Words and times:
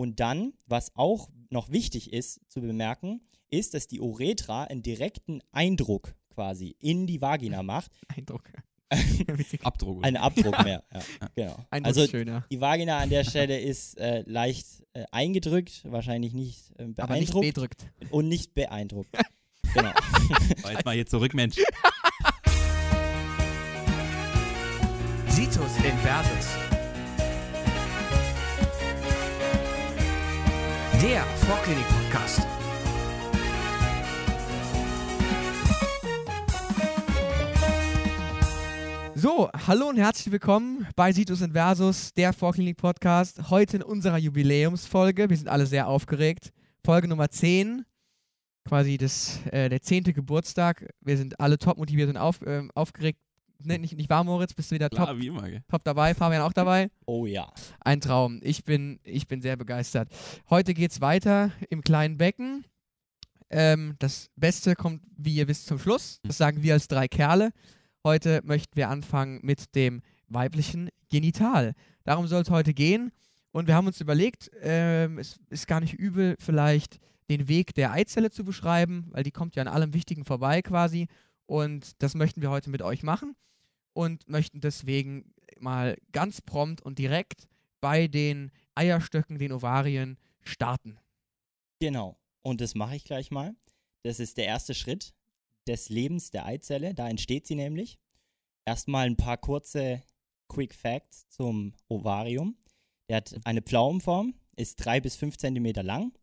Und 0.00 0.18
dann, 0.18 0.54
was 0.66 0.96
auch 0.96 1.28
noch 1.50 1.68
wichtig 1.70 2.10
ist 2.14 2.40
zu 2.48 2.62
bemerken, 2.62 3.20
ist, 3.50 3.74
dass 3.74 3.86
die 3.86 4.00
Uretra 4.00 4.64
einen 4.64 4.80
direkten 4.82 5.42
Eindruck 5.52 6.14
quasi 6.30 6.74
in 6.78 7.06
die 7.06 7.20
Vagina 7.20 7.62
macht. 7.74 7.92
Eindruck. 8.08 8.50
Abdruck. 9.62 9.98
oder? 9.98 10.06
Einen 10.06 10.16
Abdruck 10.16 10.64
mehr. 10.64 10.82
Ja, 10.90 11.00
genau. 11.36 11.56
Eindruck 11.68 11.86
Also 11.98 12.06
schöner. 12.08 12.46
die 12.50 12.62
Vagina 12.62 12.96
an 12.96 13.10
der 13.10 13.24
Stelle 13.24 13.60
ist 13.60 13.98
äh, 13.98 14.22
leicht 14.26 14.66
äh, 14.94 15.04
eingedrückt, 15.12 15.82
wahrscheinlich 15.84 16.32
nicht 16.32 16.72
äh, 16.78 16.84
Aber 16.96 17.16
nicht 17.16 17.32
beeindruckt 17.34 17.44
bedrückt. 17.44 17.86
und 18.10 18.26
nicht 18.28 18.54
beeindruckt. 18.54 19.10
genau. 19.74 19.92
Jetzt 20.66 20.86
mal 20.86 20.94
hier 20.94 21.04
zurück, 21.06 21.34
Mensch. 21.34 21.56
Situs 25.28 25.76
Inversus. 25.84 26.59
Der 31.02 31.22
Vorklinik-Podcast. 31.22 32.42
So, 39.14 39.48
hallo 39.66 39.88
und 39.88 39.96
herzlich 39.96 40.30
willkommen 40.30 40.86
bei 40.96 41.12
Situs 41.12 41.40
Inversus, 41.40 42.12
der 42.12 42.34
Vorklinik-Podcast. 42.34 43.48
Heute 43.48 43.78
in 43.78 43.82
unserer 43.82 44.18
Jubiläumsfolge. 44.18 45.30
Wir 45.30 45.38
sind 45.38 45.48
alle 45.48 45.64
sehr 45.64 45.88
aufgeregt. 45.88 46.52
Folge 46.84 47.08
Nummer 47.08 47.30
10, 47.30 47.86
quasi 48.68 48.98
das, 48.98 49.40
äh, 49.52 49.70
der 49.70 49.80
zehnte 49.80 50.12
Geburtstag. 50.12 50.86
Wir 51.00 51.16
sind 51.16 51.40
alle 51.40 51.56
top 51.56 51.78
motiviert 51.78 52.10
und 52.10 52.18
auf, 52.18 52.40
ähm, 52.46 52.70
aufgeregt. 52.74 53.20
Ne, 53.62 53.78
nicht, 53.78 53.96
nicht 53.96 54.08
wahr, 54.08 54.24
Moritz? 54.24 54.54
Bist 54.54 54.70
du 54.70 54.76
wieder 54.76 54.88
top, 54.88 55.04
Klar, 55.04 55.18
wie 55.18 55.26
immer, 55.26 55.48
gell? 55.48 55.62
top 55.68 55.84
dabei? 55.84 56.14
Fabian 56.14 56.42
auch 56.42 56.52
dabei? 56.52 56.90
Oh 57.06 57.26
ja. 57.26 57.52
Ein 57.80 58.00
Traum. 58.00 58.40
Ich 58.42 58.64
bin, 58.64 59.00
ich 59.04 59.26
bin 59.28 59.42
sehr 59.42 59.56
begeistert. 59.56 60.08
Heute 60.48 60.72
geht's 60.72 61.00
weiter 61.00 61.52
im 61.68 61.82
kleinen 61.82 62.16
Becken. 62.16 62.64
Ähm, 63.50 63.96
das 63.98 64.30
Beste 64.36 64.74
kommt, 64.74 65.02
wie 65.16 65.34
ihr 65.34 65.48
wisst, 65.48 65.66
zum 65.66 65.78
Schluss. 65.78 66.20
Das 66.22 66.38
sagen 66.38 66.62
wir 66.62 66.72
als 66.72 66.88
drei 66.88 67.06
Kerle. 67.06 67.50
Heute 68.02 68.40
möchten 68.44 68.76
wir 68.76 68.88
anfangen 68.88 69.40
mit 69.42 69.74
dem 69.74 70.00
weiblichen 70.28 70.88
Genital. 71.10 71.74
Darum 72.04 72.28
soll 72.28 72.42
es 72.42 72.50
heute 72.50 72.72
gehen. 72.72 73.12
Und 73.52 73.66
wir 73.66 73.74
haben 73.74 73.88
uns 73.88 74.00
überlegt, 74.00 74.50
ähm, 74.62 75.18
es 75.18 75.38
ist 75.50 75.66
gar 75.66 75.80
nicht 75.80 75.94
übel, 75.94 76.36
vielleicht 76.38 76.98
den 77.28 77.48
Weg 77.48 77.74
der 77.74 77.92
Eizelle 77.92 78.30
zu 78.30 78.44
beschreiben, 78.44 79.08
weil 79.10 79.24
die 79.24 79.32
kommt 79.32 79.56
ja 79.56 79.62
an 79.62 79.68
allem 79.68 79.92
Wichtigen 79.92 80.24
vorbei 80.24 80.62
quasi. 80.62 81.08
Und 81.46 82.00
das 82.02 82.14
möchten 82.14 82.40
wir 82.42 82.50
heute 82.50 82.70
mit 82.70 82.80
euch 82.80 83.02
machen 83.02 83.34
und 83.92 84.28
möchten 84.28 84.60
deswegen 84.60 85.34
mal 85.58 85.96
ganz 86.12 86.40
prompt 86.40 86.80
und 86.82 86.98
direkt 86.98 87.48
bei 87.80 88.08
den 88.08 88.50
Eierstöcken, 88.74 89.38
den 89.38 89.52
Ovarien 89.52 90.18
starten. 90.42 90.98
Genau. 91.80 92.18
Und 92.42 92.60
das 92.60 92.74
mache 92.74 92.96
ich 92.96 93.04
gleich 93.04 93.30
mal. 93.30 93.54
Das 94.02 94.20
ist 94.20 94.36
der 94.36 94.46
erste 94.46 94.74
Schritt 94.74 95.12
des 95.66 95.88
Lebens 95.88 96.30
der 96.30 96.46
Eizelle. 96.46 96.94
Da 96.94 97.08
entsteht 97.08 97.46
sie 97.46 97.54
nämlich. 97.54 97.98
Erstmal 98.64 99.06
ein 99.06 99.16
paar 99.16 99.36
kurze 99.36 100.02
Quick 100.48 100.74
Facts 100.74 101.28
zum 101.28 101.74
Ovarium. 101.88 102.56
Der 103.08 103.18
hat 103.18 103.34
eine 103.44 103.62
Pflaumenform, 103.62 104.34
ist 104.56 104.76
drei 104.76 105.00
bis 105.00 105.16
fünf 105.16 105.36
Zentimeter 105.36 105.82
lang, 105.82 106.16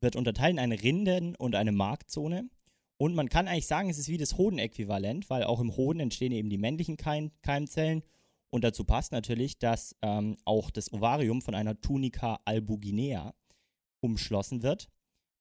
wird 0.00 0.16
unterteilt 0.16 0.52
in 0.52 0.58
eine 0.58 0.82
Rinden- 0.82 1.34
und 1.36 1.54
eine 1.54 1.72
Marktzone. 1.72 2.50
Und 2.98 3.14
man 3.14 3.28
kann 3.28 3.48
eigentlich 3.48 3.66
sagen, 3.66 3.90
es 3.90 3.98
ist 3.98 4.08
wie 4.08 4.16
das 4.16 4.38
Hodenäquivalent, 4.38 5.28
weil 5.28 5.44
auch 5.44 5.60
im 5.60 5.76
Hoden 5.76 6.00
entstehen 6.00 6.32
eben 6.32 6.48
die 6.48 6.58
männlichen 6.58 6.96
Keim 6.96 7.30
Keimzellen. 7.42 8.02
Und 8.50 8.64
dazu 8.64 8.84
passt 8.84 9.12
natürlich, 9.12 9.58
dass 9.58 9.94
ähm, 10.02 10.36
auch 10.44 10.70
das 10.70 10.92
Ovarium 10.92 11.42
von 11.42 11.54
einer 11.54 11.80
Tunica 11.80 12.40
albuginea 12.44 13.34
umschlossen 14.00 14.62
wird, 14.62 14.88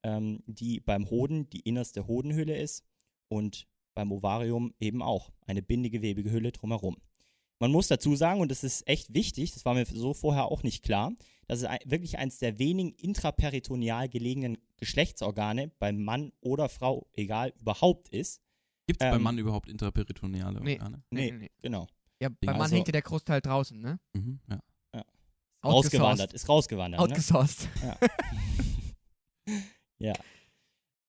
ähm, 0.04 0.44
die 0.48 0.80
beim 0.80 1.10
Hoden 1.10 1.50
die 1.50 1.62
innerste 1.62 2.08
Hodenhülle 2.08 2.58
ist 2.58 2.84
und 3.30 3.68
beim 3.94 4.12
Ovarium 4.12 4.74
eben 4.80 5.02
auch 5.02 5.32
eine 5.46 5.62
bindegewebige 5.62 6.32
Hülle 6.32 6.52
drumherum. 6.52 6.98
Man 7.60 7.72
muss 7.72 7.88
dazu 7.88 8.16
sagen, 8.16 8.42
und 8.42 8.52
das 8.52 8.66
ist 8.66 8.86
echt 8.88 9.14
wichtig, 9.14 9.54
das 9.54 9.64
war 9.64 9.74
mir 9.74 9.86
so 9.86 10.14
vorher 10.14 10.46
auch 10.52 10.64
nicht 10.64 10.84
klar, 10.84 11.14
dass 11.48 11.60
es 11.60 11.66
ein, 11.66 11.80
wirklich 11.86 12.18
eines 12.18 12.38
der 12.40 12.60
wenigen 12.60 12.92
intraperitoneal 12.94 14.10
gelegenen 14.10 14.58
Geschlechtsorgane 14.78 15.70
beim 15.80 16.04
Mann 16.04 16.32
oder 16.42 16.70
Frau, 16.70 17.08
egal, 17.14 17.54
überhaupt 17.60 18.10
ist. 18.10 18.42
Gibt 18.88 19.02
es 19.02 19.06
Ähm, 19.06 19.14
beim 19.14 19.24
Mann 19.24 19.38
überhaupt 19.38 19.70
interperitoneale 19.70 20.62
Nee. 20.62 20.74
Organe? 20.74 21.04
Nee. 21.10 21.50
Genau. 21.62 21.88
Ja, 22.22 22.30
beim 22.30 22.54
Mann 22.54 22.62
Also- 22.62 22.76
hängt 22.76 22.88
ja 22.88 22.92
der 22.94 23.02
Großteil 23.02 23.42
draußen, 23.42 23.80
ne? 23.80 24.00
Mhm, 24.14 24.40
ja. 24.50 24.60
Rausgewandert, 25.64 26.32
ist 26.34 26.48
rausgewandert. 26.48 27.00
Ne? 27.00 27.04
Outgesourced. 27.04 27.68
Ja. 29.98 30.14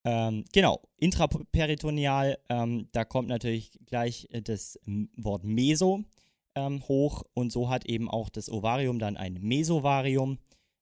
Ähm, 0.05 0.45
genau, 0.53 0.81
intraperitoneal, 0.99 2.39
ähm, 2.49 2.89
da 2.93 3.05
kommt 3.05 3.29
natürlich 3.29 3.73
gleich 3.87 4.29
äh, 4.31 4.41
das 4.41 4.79
Wort 5.17 5.43
Meso 5.43 6.05
ähm, 6.57 6.83
hoch 6.89 7.23
und 7.35 7.53
so 7.53 7.69
hat 7.69 7.85
eben 7.85 8.11
auch 8.11 8.29
das 8.29 8.51
Ovarium 8.51 8.99
dann 8.99 9.17
ein 9.17 9.35
Mesovarium, 9.35 10.39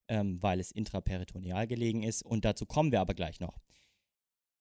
ähm, 0.08 0.42
weil 0.42 0.60
es 0.60 0.70
intraperitoneal 0.70 1.66
gelegen 1.66 2.02
ist 2.02 2.22
und 2.22 2.44
dazu 2.46 2.64
kommen 2.64 2.92
wir 2.92 3.00
aber 3.00 3.14
gleich 3.14 3.40
noch. 3.40 3.58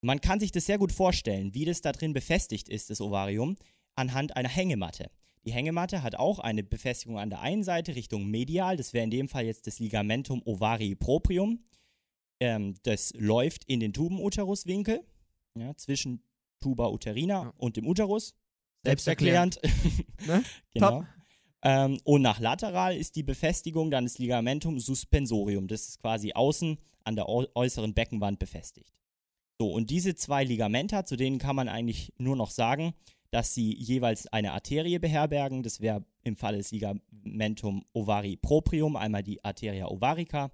Man 0.02 0.20
kann 0.20 0.42
sich 0.42 0.52
das 0.52 0.66
sehr 0.66 0.78
gut 0.78 0.92
vorstellen, 0.92 1.54
wie 1.54 1.64
das 1.64 1.80
da 1.82 1.94
drin 1.94 2.12
befestigt 2.12 2.68
ist, 2.68 2.90
das 2.90 3.00
Ovarium, 3.00 3.56
anhand 3.96 4.36
einer 4.36 4.50
Hängematte. 4.50 5.10
Die 5.46 5.54
Hängematte 5.54 6.04
hat 6.04 6.16
auch 6.16 6.40
eine 6.40 6.64
Befestigung 6.64 7.20
an 7.20 7.30
der 7.30 7.42
einen 7.42 7.64
Seite 7.64 7.96
Richtung 7.96 8.26
medial, 8.30 8.76
das 8.76 8.94
wäre 8.94 9.04
in 9.04 9.12
dem 9.12 9.30
Fall 9.30 9.46
jetzt 9.46 9.68
das 9.68 9.80
Ligamentum 9.80 10.42
ovarii 10.46 10.96
proprium. 10.96 11.64
Ähm, 12.40 12.76
das 12.84 13.14
läuft 13.16 13.64
in 13.66 13.80
den 13.80 13.94
Tubenuteruswinkel, 13.94 15.06
ja, 15.58 15.76
zwischen 15.76 16.24
Tuba 16.60 16.88
uterina 16.90 17.44
Ja. 17.44 17.54
und 17.58 17.78
dem 17.78 17.86
Uterus. 17.86 18.34
Selbsterklärend. 18.84 19.60
Ne? 20.26 20.42
genau. 20.74 20.90
Top. 21.00 21.06
Ähm, 21.64 22.00
und 22.06 22.22
nach 22.22 22.40
lateral 22.40 22.96
ist 22.96 23.16
die 23.18 23.24
Befestigung 23.24 23.92
dann 23.92 24.06
das 24.06 24.20
Ligamentum 24.20 24.80
suspensorium. 24.80 25.68
Das 25.68 25.88
ist 25.90 26.00
quasi 26.00 26.32
außen 26.34 26.78
an 27.04 27.16
der 27.16 27.28
äu- 27.28 27.48
äußeren 27.56 27.94
Beckenwand 27.94 28.40
befestigt. 28.40 28.94
So, 29.60 29.72
und 29.72 29.90
diese 29.90 30.16
zwei 30.16 30.44
Ligamenta, 30.46 31.06
zu 31.06 31.16
denen 31.18 31.40
kann 31.40 31.56
man 31.56 31.68
eigentlich 31.68 32.14
nur 32.18 32.36
noch 32.36 32.52
sagen, 32.52 32.94
dass 33.32 33.54
sie 33.54 33.76
jeweils 33.76 34.28
eine 34.28 34.54
Arterie 34.54 35.00
beherbergen. 35.00 35.64
Das 35.64 35.82
wäre 35.82 36.06
im 36.24 36.36
Falle 36.36 36.58
des 36.58 36.72
Ligamentum 36.72 37.84
ovari 37.94 38.38
proprium 38.38 38.96
einmal 38.96 39.24
die 39.24 39.44
Arteria 39.44 39.88
ovarica 39.88 40.52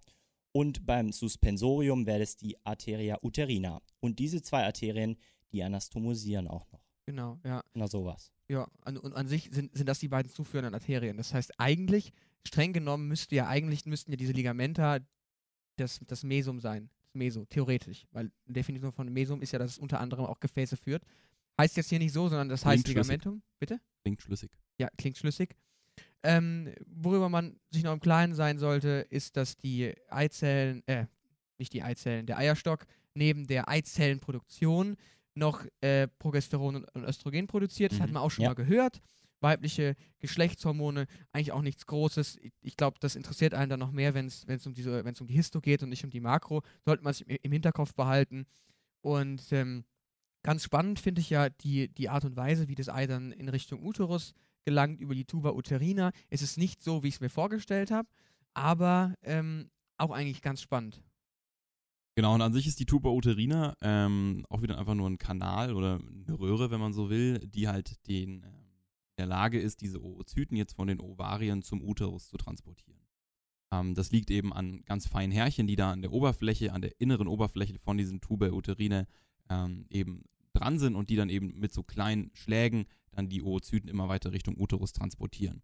und 0.51 0.85
beim 0.85 1.11
Suspensorium 1.11 2.05
wäre 2.05 2.23
es 2.23 2.37
die 2.37 2.57
Arteria 2.65 3.17
uterina. 3.21 3.81
Und 3.99 4.19
diese 4.19 4.41
zwei 4.41 4.63
Arterien, 4.63 5.17
die 5.51 5.63
anastomosieren 5.63 6.47
auch 6.47 6.71
noch. 6.71 6.88
Genau, 7.09 7.39
ja. 7.43 7.63
Na 7.73 7.87
sowas. 7.87 8.31
Ja, 8.49 8.67
an, 8.81 8.95
und 8.97 9.15
an 9.15 9.27
sich 9.27 9.49
sind, 9.51 9.75
sind 9.75 9.89
das 9.89 9.97
die 9.97 10.09
beiden 10.09 10.31
zuführenden 10.31 10.75
Arterien. 10.75 11.17
Das 11.17 11.33
heißt, 11.33 11.59
eigentlich, 11.59 12.13
streng 12.45 12.71
genommen, 12.71 13.07
müsste 13.07 13.33
ja 13.35 13.47
eigentlich, 13.47 13.87
müssten 13.87 14.11
ja 14.11 14.15
diese 14.15 14.31
Ligamenta 14.31 14.99
das, 15.77 15.99
das 16.05 16.21
Mesum 16.21 16.59
sein. 16.59 16.91
Das 17.07 17.15
Meso, 17.15 17.45
theoretisch. 17.45 18.05
Weil 18.11 18.31
die 18.45 18.53
Definition 18.53 18.91
von 18.91 19.11
Mesum 19.11 19.41
ist 19.41 19.51
ja, 19.51 19.57
dass 19.57 19.71
es 19.71 19.79
unter 19.79 19.99
anderem 19.99 20.25
auch 20.25 20.39
Gefäße 20.39 20.77
führt. 20.77 21.03
Heißt 21.59 21.77
jetzt 21.77 21.89
hier 21.89 21.97
nicht 21.97 22.13
so, 22.13 22.29
sondern 22.29 22.47
das 22.47 22.63
heißt 22.63 22.83
Klingt 22.83 22.97
schlüssig. 22.97 23.11
Ligamentum. 23.13 23.41
Bitte? 23.57 23.81
Klingt 24.03 24.21
schlüssig. 24.21 24.51
Ja, 24.77 24.87
klingt 24.95 25.17
schlüssig. 25.17 25.55
Ähm, 26.21 26.71
worüber 26.85 27.27
man 27.27 27.59
sich 27.71 27.81
noch 27.81 27.93
im 27.93 27.99
Klaren 27.99 28.35
sein 28.35 28.59
sollte, 28.59 29.07
ist, 29.09 29.35
dass 29.35 29.57
die 29.57 29.95
Eizellen, 30.09 30.83
äh, 30.85 31.07
nicht 31.57 31.73
die 31.73 31.81
Eizellen, 31.81 32.27
der 32.27 32.37
Eierstock 32.37 32.85
neben 33.15 33.47
der 33.47 33.67
Eizellenproduktion 33.67 34.95
noch 35.39 35.65
äh, 35.81 36.07
Progesteron 36.19 36.85
und, 36.85 37.03
Östrogen 37.03 37.47
produziert. 37.47 37.91
Das 37.93 37.99
hat 37.99 38.09
Mhm. 38.09 38.13
man 38.15 38.23
auch 38.23 38.29
schon 38.31 38.43
Ja. 38.43 38.49
mal 38.49 38.55
gehört. 38.55 39.01
Weibliche 39.41 39.95
Geschlechtshormone, 40.19 41.07
eigentlich 41.31 41.53
auch 41.53 41.61
nichts 41.61 41.85
Großes. 41.85 42.37
Ich, 42.41 42.51
ich 42.61 42.75
glaube, 42.75 42.97
das 42.99 43.15
interessiert 43.15 43.53
einen 43.53 43.69
dann 43.69 43.79
noch 43.79 43.91
mehr, 43.91 44.13
wenn 44.13 44.27
es 44.27 44.45
um, 44.67 44.73
diese- 44.73 45.01
um 45.03 45.27
die 45.27 45.33
Histo 45.33 45.61
geht 45.61 45.81
und 45.81 45.89
nicht 45.89 46.03
um 46.03 46.09
die 46.09 46.19
Makro. 46.19 46.61
Sollte 46.85 47.03
man 47.03 47.13
sich 47.13 47.25
im, 47.27 47.37
im 47.41 47.51
Hinterkopf 47.53 47.93
behalten. 47.93 48.45
Und 49.01 49.51
ähm, 49.53 49.85
ganz 50.43 50.63
spannend 50.65 50.99
finde 50.99 51.21
ich 51.21 51.29
ja 51.29 51.49
die, 51.49 51.87
die 51.87 52.09
Art 52.09 52.25
und 52.25 52.35
Weise, 52.35 52.67
wie 52.67 52.75
das 52.75 52.89
Ei 52.89 53.07
dann 53.07 53.31
in 53.31 53.47
Richtung 53.49 53.81
Uterus 53.83 54.33
gelangt 54.65 54.99
über 54.99 55.15
die 55.15 55.23
Tuba 55.25 55.51
uterina. 55.51 56.11
Es 56.29 56.41
ist 56.41 56.57
nicht 56.57 56.83
so, 56.83 57.01
wie 57.01 57.07
ich 57.07 57.15
es 57.15 57.21
mir 57.21 57.29
vorgestellt 57.29 57.91
habe, 57.91 58.09
aber 58.53 59.13
ähm, 59.23 59.69
auch 59.97 60.11
eigentlich 60.11 60.41
ganz 60.41 60.61
spannend. 60.61 61.01
Genau, 62.19 62.33
und 62.33 62.41
an 62.41 62.51
sich 62.51 62.67
ist 62.67 62.81
die 62.81 62.85
Tuba 62.85 63.11
uterina 63.11 63.77
ähm, 63.81 64.45
auch 64.49 64.61
wieder 64.61 64.77
einfach 64.77 64.93
nur 64.93 65.09
ein 65.09 65.17
Kanal 65.17 65.73
oder 65.73 66.01
eine 66.01 66.37
Röhre, 66.37 66.69
wenn 66.69 66.81
man 66.81 66.91
so 66.91 67.09
will, 67.09 67.39
die 67.47 67.69
halt 67.69 68.05
den, 68.09 68.43
ähm, 68.43 68.43
in 68.43 69.19
der 69.19 69.25
Lage 69.25 69.57
ist, 69.57 69.79
diese 69.79 70.03
Oozyten 70.03 70.57
jetzt 70.57 70.73
von 70.73 70.89
den 70.89 70.99
Ovarien 70.99 71.61
zum 71.61 71.81
Uterus 71.81 72.27
zu 72.27 72.35
transportieren. 72.35 72.99
Ähm, 73.71 73.95
das 73.95 74.11
liegt 74.11 74.31
eben 74.31 74.51
an 74.51 74.81
ganz 74.83 75.07
feinen 75.07 75.31
Härchen, 75.31 75.65
die 75.65 75.77
da 75.77 75.93
an 75.93 76.01
der 76.01 76.11
Oberfläche, 76.11 76.73
an 76.73 76.81
der 76.81 76.99
inneren 76.99 77.29
Oberfläche 77.29 77.79
von 77.79 77.97
diesen 77.97 78.19
Tuba 78.19 78.49
uterine 78.49 79.07
ähm, 79.49 79.85
eben 79.89 80.25
dran 80.51 80.77
sind 80.77 80.95
und 80.95 81.09
die 81.09 81.15
dann 81.15 81.29
eben 81.29 81.57
mit 81.57 81.73
so 81.73 81.83
kleinen 81.83 82.31
Schlägen 82.33 82.83
dann 83.11 83.29
die 83.29 83.43
Oozyten 83.43 83.89
immer 83.89 84.09
weiter 84.09 84.33
Richtung 84.33 84.59
Uterus 84.59 84.91
transportieren. 84.91 85.61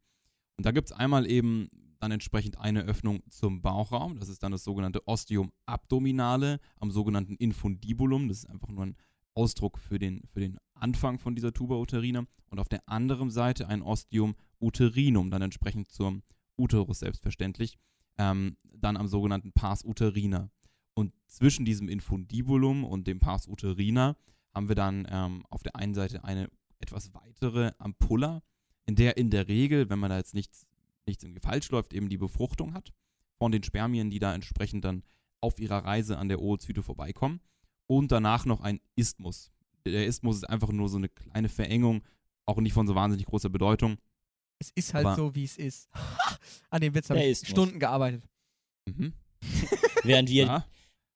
Und 0.57 0.65
da 0.65 0.71
gibt 0.71 0.89
es 0.89 0.95
einmal 0.95 1.29
eben 1.29 1.69
dann 1.99 2.11
entsprechend 2.11 2.57
eine 2.59 2.83
Öffnung 2.83 3.23
zum 3.29 3.61
Bauchraum. 3.61 4.19
Das 4.19 4.29
ist 4.29 4.43
dann 4.43 4.51
das 4.51 4.63
sogenannte 4.63 5.07
Ostium 5.07 5.51
abdominale 5.65 6.59
am 6.79 6.91
sogenannten 6.91 7.35
Infundibulum. 7.35 8.27
Das 8.27 8.39
ist 8.39 8.49
einfach 8.49 8.69
nur 8.69 8.85
ein 8.85 8.95
Ausdruck 9.33 9.79
für 9.79 9.99
den, 9.99 10.21
für 10.31 10.39
den 10.39 10.57
Anfang 10.75 11.19
von 11.19 11.35
dieser 11.35 11.53
Tuba 11.53 11.75
uterina. 11.75 12.25
Und 12.49 12.59
auf 12.59 12.69
der 12.69 12.87
anderen 12.87 13.31
Seite 13.31 13.67
ein 13.67 13.81
Ostium 13.81 14.35
uterinum, 14.61 15.31
dann 15.31 15.41
entsprechend 15.41 15.89
zum 15.89 16.23
Uterus 16.57 16.99
selbstverständlich. 16.99 17.77
Ähm, 18.17 18.55
dann 18.63 18.97
am 18.97 19.07
sogenannten 19.07 19.51
Pars 19.51 19.83
uterina. 19.83 20.49
Und 20.93 21.13
zwischen 21.27 21.65
diesem 21.65 21.89
Infundibulum 21.89 22.85
und 22.85 23.07
dem 23.07 23.19
Pars 23.19 23.47
uterina 23.47 24.15
haben 24.53 24.69
wir 24.69 24.75
dann 24.75 25.05
ähm, 25.09 25.43
auf 25.49 25.63
der 25.63 25.75
einen 25.75 25.93
Seite 25.93 26.23
eine 26.23 26.49
etwas 26.79 27.13
weitere 27.13 27.73
Ampulla, 27.77 28.41
in 28.85 28.95
der 28.95 29.17
in 29.17 29.29
der 29.29 29.47
Regel, 29.47 29.89
wenn 29.89 29.99
man 29.99 30.09
da 30.09 30.17
jetzt 30.17 30.33
nichts, 30.33 30.65
nichts 31.05 31.23
irgendwie 31.23 31.41
falsch 31.41 31.69
läuft, 31.71 31.93
eben 31.93 32.09
die 32.09 32.17
Befruchtung 32.17 32.73
hat 32.73 32.93
von 33.37 33.51
den 33.51 33.63
Spermien, 33.63 34.09
die 34.09 34.19
da 34.19 34.33
entsprechend 34.33 34.85
dann 34.85 35.03
auf 35.41 35.59
ihrer 35.59 35.83
Reise 35.85 36.17
an 36.17 36.29
der 36.29 36.41
Oozyte 36.41 36.83
vorbeikommen. 36.83 37.39
Und 37.87 38.11
danach 38.11 38.45
noch 38.45 38.61
ein 38.61 38.79
Isthmus. 38.95 39.51
Der 39.85 40.07
Isthmus 40.07 40.37
ist 40.37 40.43
einfach 40.49 40.71
nur 40.71 40.89
so 40.89 40.97
eine 40.97 41.09
kleine 41.09 41.49
Verengung, 41.49 42.01
auch 42.47 42.57
nicht 42.57 42.73
von 42.73 42.87
so 42.87 42.95
wahnsinnig 42.95 43.27
großer 43.27 43.49
Bedeutung. 43.49 43.97
Es 44.57 44.71
ist 44.71 44.93
halt 44.93 45.05
Aber- 45.05 45.15
so, 45.15 45.35
wie 45.35 45.43
es 45.43 45.57
ist. 45.57 45.89
An 46.69 46.81
dem 46.81 46.95
Witz 46.95 47.09
habe 47.09 47.19
ich 47.19 47.27
Isthmus. 47.31 47.51
Stunden 47.51 47.79
gearbeitet. 47.79 48.23
Mhm. 48.87 49.13
Während 50.03 50.29
wir 50.29 50.45
Ja, 50.45 50.65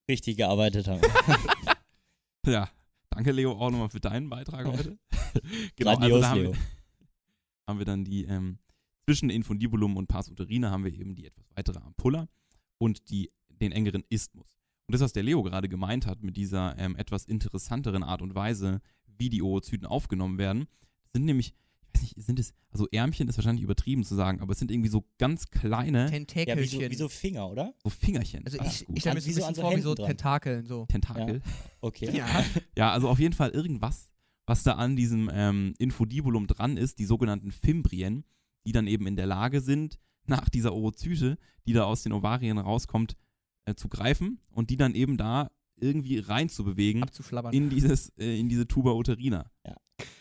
richtig 0.09 0.37
gearbeitet 0.37 0.87
haben. 0.87 1.01
ja. 2.45 2.69
Danke, 3.09 3.31
Leo, 3.31 3.53
auch 3.53 3.71
nochmal 3.71 3.89
für 3.89 3.99
deinen 3.99 4.29
Beitrag 4.29 4.65
heute. 4.67 4.97
Grandios, 5.77 6.21
da 6.21 6.29
haben 6.29 6.41
Leo. 6.41 6.53
Haben 7.69 7.79
wir 7.79 7.85
dann 7.85 8.03
die, 8.03 8.25
ähm, 8.25 8.59
zwischen 9.05 9.29
Infundibulum 9.29 9.95
und 9.97 10.07
Pars 10.07 10.29
uterina 10.29 10.69
haben 10.71 10.83
wir 10.83 10.93
eben 10.93 11.15
die 11.15 11.25
etwas 11.25 11.45
weitere 11.55 11.79
Ampulla 11.79 12.27
und 12.77 13.09
die, 13.09 13.31
den 13.49 13.71
engeren 13.71 14.03
Isthmus. 14.09 14.57
Und 14.87 14.93
das, 14.93 15.01
was 15.01 15.13
der 15.13 15.23
Leo 15.23 15.43
gerade 15.43 15.69
gemeint 15.69 16.05
hat 16.07 16.23
mit 16.23 16.35
dieser 16.37 16.77
ähm, 16.77 16.95
etwas 16.95 17.25
interessanteren 17.25 18.03
Art 18.03 18.21
und 18.21 18.35
Weise, 18.35 18.81
wie 19.17 19.29
die 19.29 19.41
Oozyten 19.41 19.85
aufgenommen 19.87 20.37
werden, 20.37 20.67
sind 21.13 21.25
nämlich, 21.25 21.53
ich 21.93 22.01
weiß 22.01 22.01
nicht, 22.01 22.25
sind 22.25 22.39
es, 22.39 22.53
also 22.71 22.87
Ärmchen 22.91 23.27
ist 23.27 23.37
wahrscheinlich 23.37 23.63
übertrieben 23.63 24.03
zu 24.03 24.15
sagen, 24.15 24.39
aber 24.41 24.53
es 24.53 24.59
sind 24.59 24.71
irgendwie 24.71 24.89
so 24.89 25.05
ganz 25.17 25.49
kleine, 25.49 26.05
Ja, 26.05 26.11
wie 26.11 26.25
Tentakelchen. 26.25 26.79
so, 26.81 26.89
wie 26.89 26.95
so 26.95 27.09
Finger, 27.09 27.49
oder? 27.49 27.73
so 27.83 27.89
Fingerchen. 27.89 28.45
also 28.45 28.57
ich, 28.63 28.87
ich 28.89 28.99
stelle 29.01 29.15
mir 29.15 29.21
An- 29.21 29.21
so 29.21 29.27
wie 29.27 29.29
ein 29.29 29.33
so 29.33 29.39
bisschen 29.41 29.43
an 29.43 29.55
so 29.55 29.61
vor 29.61 29.75
wie 29.77 29.81
so. 29.81 29.95
Tentakeln. 29.95 30.65
So. 30.65 30.85
Tentakel. 30.85 31.41
Okay. 31.81 32.09
Ja. 32.15 32.45
Ja, 32.77 32.91
also 32.91 33.09
auf 33.09 33.19
jeden 33.19 33.33
Fall 33.35 33.49
irgendwas, 33.51 34.11
was 34.49 34.63
da 34.63 34.73
an 34.73 34.95
diesem 34.95 35.29
ähm, 35.31 35.73
Infundibulum 35.77 36.47
dran 36.47 36.75
ist, 36.77 36.99
die 36.99 37.05
sogenannten 37.05 37.51
Fimbrien, 37.51 38.25
die 38.65 38.71
dann 38.71 38.87
eben 38.87 39.07
in 39.07 39.15
der 39.15 39.27
Lage 39.27 39.61
sind, 39.61 39.99
nach 40.25 40.49
dieser 40.49 40.73
Oozyte, 40.75 41.37
die 41.65 41.73
da 41.73 41.83
aus 41.85 42.03
den 42.03 42.11
Ovarien 42.13 42.57
rauskommt, 42.57 43.15
äh, 43.65 43.75
zu 43.75 43.87
greifen 43.89 44.39
und 44.51 44.69
die 44.69 44.77
dann 44.77 44.95
eben 44.95 45.17
da 45.17 45.49
irgendwie 45.81 46.19
reinzubewegen 46.19 47.05
in 47.51 47.69
dieses, 47.69 48.09
äh, 48.17 48.37
in 48.39 48.49
diese 48.49 48.67
Tuba 48.67 48.91
uterina. 48.91 49.49
Ja. 49.65 49.75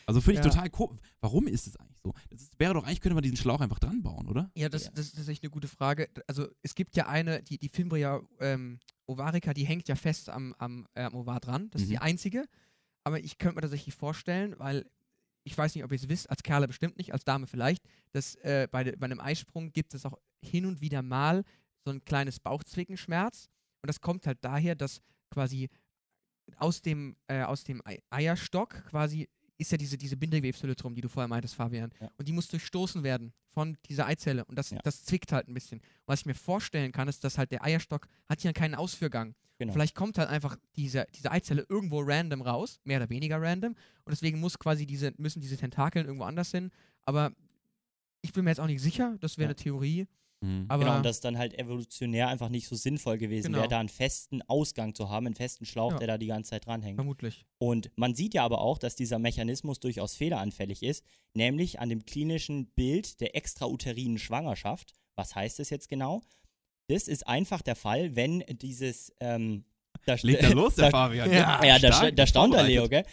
Also 0.07 0.21
finde 0.21 0.41
ich 0.41 0.45
Ja. 0.47 0.51
total 0.51 0.71
cool. 0.79 0.97
Warum 1.21 1.47
ist 1.47 1.67
es 1.67 1.77
eigentlich 1.77 1.99
so? 2.03 2.13
Das 2.31 2.43
ist, 2.43 2.59
wäre 2.61 2.75
doch 2.75 2.85
eigentlich, 2.85 3.01
könnte 3.01 3.15
man 3.15 3.23
diesen 3.23 3.37
Schlauch 3.37 3.61
einfach 3.61 3.79
dran 3.79 4.03
bauen, 4.03 4.29
oder? 4.29 4.51
Ja, 4.55 4.69
das, 4.69 4.85
Ja. 4.87 4.91
das 4.95 5.07
ist 5.07 5.17
tatsächlich 5.17 5.43
eine 5.43 5.51
gute 5.51 5.69
Frage. 5.69 6.09
Also 6.27 6.47
es 6.63 6.75
gibt 6.75 6.97
ja 6.97 7.07
eine, 7.09 7.43
die, 7.43 7.59
die 7.59 7.69
Fimbria 7.69 8.21
ähm, 8.41 8.79
ovarica, 9.07 9.53
die 9.55 9.65
hängt 9.67 9.89
ja 9.89 9.95
fest 9.97 10.29
am, 10.31 10.55
am, 10.59 10.87
äh, 10.95 11.03
am 11.03 11.15
Ovar 11.15 11.41
dran. 11.41 11.71
Das 11.71 11.83
ist 11.83 11.89
die 11.91 11.95
Mhm. 11.97 12.03
einzige. 12.03 12.45
Aber 13.09 13.21
ich 13.21 13.39
könnte 13.39 13.55
mir 13.55 13.63
tatsächlich 13.63 13.95
vorstellen, 13.95 14.55
weil 14.59 14.85
ich 15.43 15.57
weiß 15.57 15.75
nicht, 15.75 15.83
ob 15.83 15.91
ihr 15.93 15.97
es 15.97 16.11
wisst, 16.11 16.29
als 16.29 16.43
Kerle 16.43 16.69
bestimmt 16.69 16.99
nicht, 16.99 17.15
als 17.15 17.25
Dame 17.25 17.47
vielleicht, 17.47 17.83
dass 18.13 18.35
äh, 18.35 18.69
bei, 18.71 18.85
bei 18.85 19.07
einem 19.07 19.19
Eisprung 19.19 19.73
gibt 19.73 19.95
es 19.95 20.05
auch 20.05 20.19
hin 20.45 20.67
und 20.67 20.83
wieder 20.83 21.01
mal 21.01 21.43
so 21.87 21.91
ein 21.91 22.05
kleines 22.05 22.39
Bauchzwickenschmerz. 22.39 23.49
Und 23.81 23.87
das 23.89 24.03
kommt 24.03 24.27
halt 24.27 24.37
daher, 24.43 24.75
dass 24.75 25.01
quasi 25.31 25.71
aus 26.57 26.83
dem, 26.83 27.17
äh, 27.29 27.45
aus 27.45 27.65
dem 27.65 27.81
Ei 27.87 27.99
Eierstock 28.11 28.85
quasi 28.85 29.31
ist 29.59 29.73
ja 29.73 29.79
diese, 29.79 29.99
diese 29.99 30.17
Bindegewebshülle 30.17 30.75
drum, 30.77 30.95
die 30.95 31.01
du 31.01 31.09
vorher 31.09 31.29
meintest, 31.29 31.55
Fabian. 31.57 31.93
Ja. 32.01 32.11
Und 32.17 32.29
die 32.29 32.33
muss 32.33 32.49
durchstoßen 32.49 33.03
werden 33.03 33.33
von 33.53 33.77
dieser 33.89 34.07
Eizelle. 34.07 34.45
Und 34.45 34.57
das, 34.57 34.71
Ja. 34.71 34.79
das 34.85 35.05
zwickt 35.05 35.33
halt 35.33 35.49
ein 35.49 35.55
bisschen. 35.55 35.81
Und 35.81 35.85
was 36.07 36.21
ich 36.21 36.27
mir 36.27 36.35
vorstellen 36.35 36.93
kann, 36.93 37.09
ist, 37.09 37.25
dass 37.25 37.37
halt 37.39 37.51
der 37.51 37.63
Eierstock 37.65 38.07
hat 38.29 38.43
ja 38.45 38.53
keinen 38.53 38.75
Ausführgang. 38.77 39.35
Genau. 39.59 39.73
Vielleicht 39.73 39.97
kommt 39.97 40.17
halt 40.19 40.29
einfach 40.29 40.57
diese, 40.77 41.07
diese 41.17 41.33
Eizelle 41.33 41.67
irgendwo 41.69 42.01
random 42.01 42.43
raus, 42.43 42.79
mehr 42.85 42.99
oder 42.99 43.11
weniger 43.11 43.43
random. 43.43 43.73
Und 43.73 44.11
deswegen 44.13 44.39
muss 44.39 44.57
quasi 44.59 44.87
diese, 44.87 45.13
müssen 45.19 45.41
diese 45.41 45.57
Tentakeln 45.57 46.07
irgendwo 46.07 46.25
anders 46.25 46.53
hin. 46.53 46.71
Aber 47.05 47.33
ich 48.23 48.33
bin 48.33 48.45
mir 48.45 48.51
jetzt 48.53 48.61
auch 48.61 48.67
nicht 48.69 48.81
sicher, 48.83 49.17
das 49.21 49.37
wäre 49.39 49.47
Ja. 49.47 49.49
eine 49.49 49.57
Theorie. 49.57 50.07
Mhm. 50.41 50.67
Aber 50.69 50.85
genau, 50.85 50.97
und 50.99 51.05
das 51.05 51.17
ist 51.17 51.25
dann 51.25 51.37
halt 51.37 51.59
evolutionär 51.59 52.29
einfach 52.29 52.49
nicht 52.49 52.69
so 52.69 52.77
sinnvoll 52.77 53.19
gewesen 53.19 53.47
Genau. 53.49 53.59
wäre, 53.59 53.69
da 53.69 53.81
einen 53.81 53.89
festen 53.89 54.41
Ausgang 54.43 54.95
zu 54.95 55.09
haben, 55.09 55.27
einen 55.27 55.35
festen 55.35 55.65
Schlauch, 55.67 55.93
Ja. 55.93 55.99
der 55.99 56.07
da 56.07 56.19
die 56.19 56.29
ganze 56.29 56.51
Zeit 56.51 56.67
dranhängt. 56.67 56.95
vermutlich. 56.97 57.45
Und 57.59 57.91
man 57.97 58.15
sieht 58.15 58.35
ja 58.35 58.45
aber 58.45 58.61
auch, 58.61 58.79
dass 58.79 58.95
dieser 58.95 59.19
Mechanismus 59.19 59.81
durchaus 59.81 60.15
fehleranfällig 60.15 60.83
ist, 60.85 61.05
nämlich 61.35 61.81
an 61.81 61.89
dem 61.89 62.05
klinischen 62.07 62.67
Bild 62.67 63.21
der 63.21 63.35
extrauterinen 63.37 64.19
Schwangerschaft. 64.19 64.95
Was 65.17 65.35
heißt 65.35 65.59
das 65.59 65.71
jetzt 65.71 65.89
genau? 65.89 66.23
Das 66.87 67.09
ist 67.09 67.27
einfach 67.27 67.61
der 67.61 67.75
Fall, 67.77 68.15
wenn 68.15 68.45
dieses 68.49 69.13
ähm, 69.21 69.65
da, 70.07 70.17
Legt 70.23 70.43
da 70.45 70.49
los, 70.51 70.77
der 70.77 70.85
da- 70.91 70.91
Fabian. 70.91 71.31
Ja, 71.31 71.63
ja, 71.65 71.79
da, 71.81 72.11
da 72.11 72.27
staunt 72.27 72.55
der 72.55 72.63
Leo, 72.63 72.89
gell? 72.89 73.05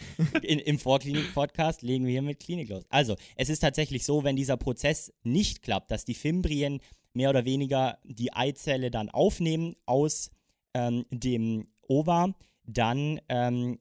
In, 0.42 0.60
Im 0.60 0.78
Vorklinik-Podcast 0.78 1.82
legen 1.82 2.04
wir 2.06 2.12
hier 2.12 2.22
mit 2.22 2.38
Klinik 2.40 2.68
los. 2.70 2.84
Also, 2.88 3.16
es 3.34 3.48
ist 3.50 3.58
tatsächlich 3.58 4.04
so, 4.04 4.24
wenn 4.24 4.36
dieser 4.36 4.56
Prozess 4.56 5.12
nicht 5.24 5.62
klappt, 5.62 5.90
dass 5.90 6.04
die 6.06 6.14
Fimbrien 6.14 6.80
mehr 7.16 7.30
oder 7.30 7.44
weniger 7.44 7.98
die 8.04 8.32
Eizelle 8.32 8.90
dann 8.90 9.08
aufnehmen 9.08 9.74
aus 9.86 10.30
ähm, 10.74 11.06
dem 11.10 11.66
Ovar, 11.88 12.34
dann 12.64 13.20
ähm, 13.28 13.78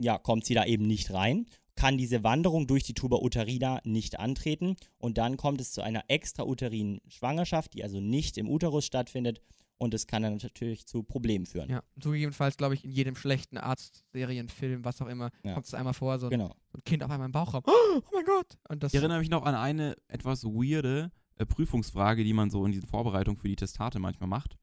ja, 0.00 0.18
kommt 0.18 0.44
sie 0.44 0.54
da 0.54 0.64
eben 0.64 0.86
nicht 0.86 1.12
rein, 1.12 1.46
kann 1.76 1.98
diese 1.98 2.22
Wanderung 2.22 2.66
durch 2.68 2.84
die 2.84 2.94
Tuba 2.94 3.16
uterina 3.16 3.80
nicht 3.84 4.18
antreten 4.20 4.76
und 4.98 5.18
dann 5.18 5.36
kommt 5.36 5.60
es 5.60 5.72
zu 5.72 5.82
einer 5.82 6.04
extrauterinen 6.08 7.00
Schwangerschaft, 7.08 7.74
die 7.74 7.82
also 7.82 8.00
nicht 8.00 8.38
im 8.38 8.48
Uterus 8.48 8.86
stattfindet 8.86 9.40
und 9.78 9.92
es 9.92 10.06
kann 10.06 10.22
dann 10.22 10.36
natürlich 10.40 10.86
zu 10.86 11.02
Problemen 11.02 11.46
führen. 11.46 11.68
Ja, 11.68 11.82
so 12.00 12.14
jedenfalls, 12.14 12.56
glaube 12.56 12.74
ich, 12.74 12.84
in 12.84 12.92
jedem 12.92 13.16
schlechten 13.16 13.58
Arztserienfilm, 13.58 14.84
was 14.84 15.02
auch 15.02 15.08
immer, 15.08 15.30
Ja. 15.42 15.54
kommt 15.54 15.66
es 15.66 15.74
einmal 15.74 15.94
vor, 15.94 16.20
so, 16.20 16.28
Genau. 16.28 16.48
so 16.72 16.78
ein 16.78 16.84
Kind 16.84 17.02
auf 17.02 17.10
einmal 17.10 17.26
im 17.26 17.32
Bauchraum. 17.32 17.62
Oh 17.66 18.00
mein 18.12 18.24
Gott! 18.24 18.56
Und 18.68 18.84
das, 18.84 18.92
Ich 18.94 18.98
erinnere 19.00 19.18
mich 19.18 19.30
noch 19.30 19.44
an 19.44 19.56
eine 19.56 19.96
etwas 20.06 20.44
weirde 20.44 21.10
äh, 21.36 21.46
Prüfungsfrage, 21.46 22.24
die 22.24 22.32
man 22.32 22.50
so 22.50 22.64
in 22.64 22.72
diesen 22.72 22.86
Vorbereitungen 22.86 23.38
für 23.38 23.48
die 23.48 23.56
Testate 23.56 23.98
manchmal 23.98 24.28
macht. 24.28 24.56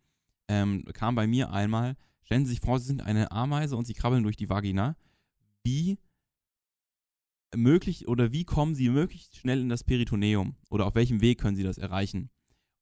Ähm, 0.48 0.86
kam 0.94 1.16
bei 1.16 1.28
mir 1.28 1.52
einmal, 1.52 1.96
stellen 2.24 2.46
Sie 2.46 2.52
sich 2.52 2.62
vor, 2.62 2.80
Sie 2.80 2.88
sind 2.88 3.02
eine 3.02 3.32
Ameise 3.32 3.76
und 3.76 3.86
Sie 3.86 3.94
krabbeln 3.94 4.24
durch 4.24 4.38
die 4.38 4.50
Vagina. 4.50 4.96
Wie 5.64 5.98
möglich 7.56 8.08
oder 8.08 8.32
wie 8.32 8.46
kommen 8.46 8.76
Sie 8.76 8.90
möglichst 8.90 9.38
schnell 9.38 9.62
in 9.62 9.70
das 9.70 9.84
Peritoneum? 9.84 10.56
Oder 10.70 10.86
auf 10.86 10.96
welchem 10.96 11.22
Weg 11.22 11.40
können 11.40 11.56
Sie 11.56 11.64
das 11.64 11.78
erreichen? 11.78 12.30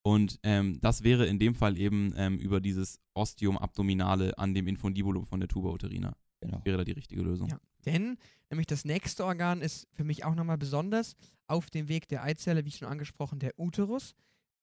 Und 0.01 0.39
ähm, 0.43 0.79
das 0.81 1.03
wäre 1.03 1.25
in 1.25 1.39
dem 1.39 1.55
Fall 1.55 1.77
eben 1.77 2.13
ähm, 2.15 2.39
über 2.39 2.62
dieses 2.62 3.00
Ostium 3.13 3.58
abdominale 3.58 4.38
an 4.38 4.53
dem 4.53 4.67
Infundibulum 4.67 5.25
von 5.25 5.39
der 5.39 5.50
Tuba 5.50 5.69
uterina. 5.69 6.15
genau. 6.39 6.62
Wäre 6.63 6.77
da 6.77 6.84
die 6.84 6.93
richtige 6.93 7.22
Lösung. 7.22 7.50
Ja. 7.50 7.60
Denn 7.86 8.17
nämlich 8.50 8.67
das 8.67 8.86
nächste 8.86 9.25
Organ 9.25 9.62
ist 9.62 9.88
für 9.93 10.03
mich 10.03 10.25
auch 10.25 10.36
nochmal 10.36 10.57
besonders 10.57 11.15
auf 11.48 11.69
dem 11.69 11.88
Weg 11.88 12.07
der 12.07 12.24
Eizelle, 12.24 12.65
wie 12.65 12.71
schon 12.71 12.88
angesprochen, 12.88 13.39
der 13.39 13.57
Uterus. 13.57 14.15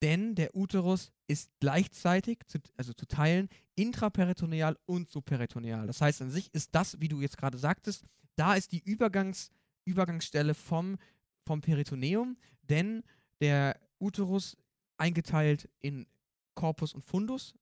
Denn 0.02 0.35
der 0.35 0.54
Uterus 0.54 1.11
ist 1.26 1.50
gleichzeitig, 1.58 2.40
zu, 2.46 2.58
also 2.76 2.92
zu 2.92 3.06
teilen, 3.06 3.49
intraperitoneal 3.75 4.76
und 4.85 5.08
subperitoneal. 5.08 5.87
Das 5.87 6.00
heißt, 6.00 6.23
an 6.23 6.30
sich 6.30 6.52
ist 6.54 6.75
das, 6.75 7.00
wie 7.00 7.08
du 7.08 7.20
jetzt 7.20 7.38
gerade 7.38 7.58
sagtest, 7.58 8.04
da 8.37 8.54
ist 8.54 8.73
die 8.73 8.82
Übergangs, 8.85 9.50
Übergangsstelle 9.85 10.54
vom, 10.54 10.99
vom 11.44 11.61
Peritoneum, 11.62 12.37
denn 12.62 13.02
der 13.40 13.80
Uterus 13.99 14.56
eingeteilt 14.99 15.68
in 15.80 16.06
Corpus 16.54 16.94
und 16.94 17.02
Fundus, 17.02 17.54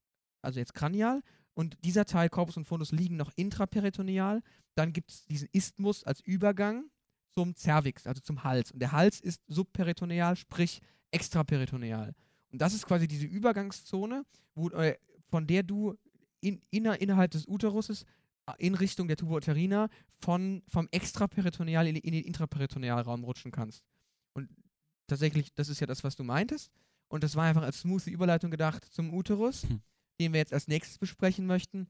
also 0.42 0.58
jetzt 0.58 0.74
kranial, 0.74 1.22
und 1.54 1.76
dieser 1.84 2.04
Teil 2.04 2.28
Corpus 2.28 2.56
und 2.56 2.66
Fundus 2.66 2.92
liegen 2.92 3.16
noch 3.16 3.30
intraperitoneal. 3.36 4.42
Dann 4.74 4.92
gibt 4.92 5.10
es 5.10 5.24
diesen 5.26 5.48
Isthmus 5.52 6.04
als 6.04 6.20
Übergang 6.20 6.90
zum 7.30 7.54
Cervix, 7.56 8.06
also 8.06 8.20
zum 8.20 8.44
Hals. 8.44 8.72
Und 8.72 8.80
der 8.80 8.92
Hals 8.92 9.20
ist 9.20 9.42
subperitoneal, 9.46 10.36
sprich 10.36 10.80
extraperitoneal. 11.10 12.14
Und 12.50 12.60
das 12.60 12.74
ist 12.74 12.86
quasi 12.86 13.08
diese 13.08 13.26
Übergangszone, 13.26 14.24
wo, 14.54 14.68
äh, 14.70 14.96
von 15.28 15.46
der 15.46 15.62
du 15.62 15.96
in, 16.40 16.60
inner, 16.70 17.00
innerhalb 17.00 17.30
des 17.30 17.46
Uteruses 17.46 18.04
äh, 18.46 18.52
in 18.58 18.74
Richtung 18.74 19.08
der 19.08 19.16
Tuba 19.16 19.36
uterina 19.36 19.88
von, 20.20 20.62
vom 20.68 20.88
extraperitoneal 20.90 21.86
in, 21.86 21.96
in 21.96 22.12
den 22.12 22.24
Intraperitonealraum 22.24 23.24
rutschen 23.24 23.52
kannst. 23.52 23.84
Und 24.34 24.48
tatsächlich, 25.06 25.54
das 25.54 25.68
ist 25.68 25.80
ja 25.80 25.86
das, 25.86 26.04
was 26.04 26.16
du 26.16 26.24
meintest. 26.24 26.70
Und 27.08 27.22
das 27.22 27.36
war 27.36 27.44
einfach 27.44 27.62
als 27.62 27.80
smoothie 27.80 28.10
Überleitung 28.10 28.50
gedacht 28.50 28.84
zum 28.84 29.14
Uterus, 29.14 29.62
Hm. 29.62 29.80
Den 30.20 30.32
wir 30.32 30.40
jetzt 30.40 30.52
als 30.52 30.68
nächstes 30.68 30.98
besprechen 30.98 31.46
möchten, 31.46 31.88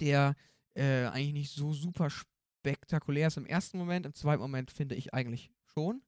der 0.00 0.34
äh, 0.74 1.06
eigentlich 1.06 1.32
nicht 1.32 1.52
so 1.52 1.72
super 1.72 2.08
spektakulär 2.10 3.28
ist 3.28 3.36
im 3.36 3.46
ersten 3.46 3.78
Moment. 3.78 4.06
Im 4.06 4.14
zweiten 4.14 4.42
Moment 4.42 4.70
finde 4.70 4.94
ich 4.94 5.14
eigentlich 5.14 5.50
schon. 5.64 6.02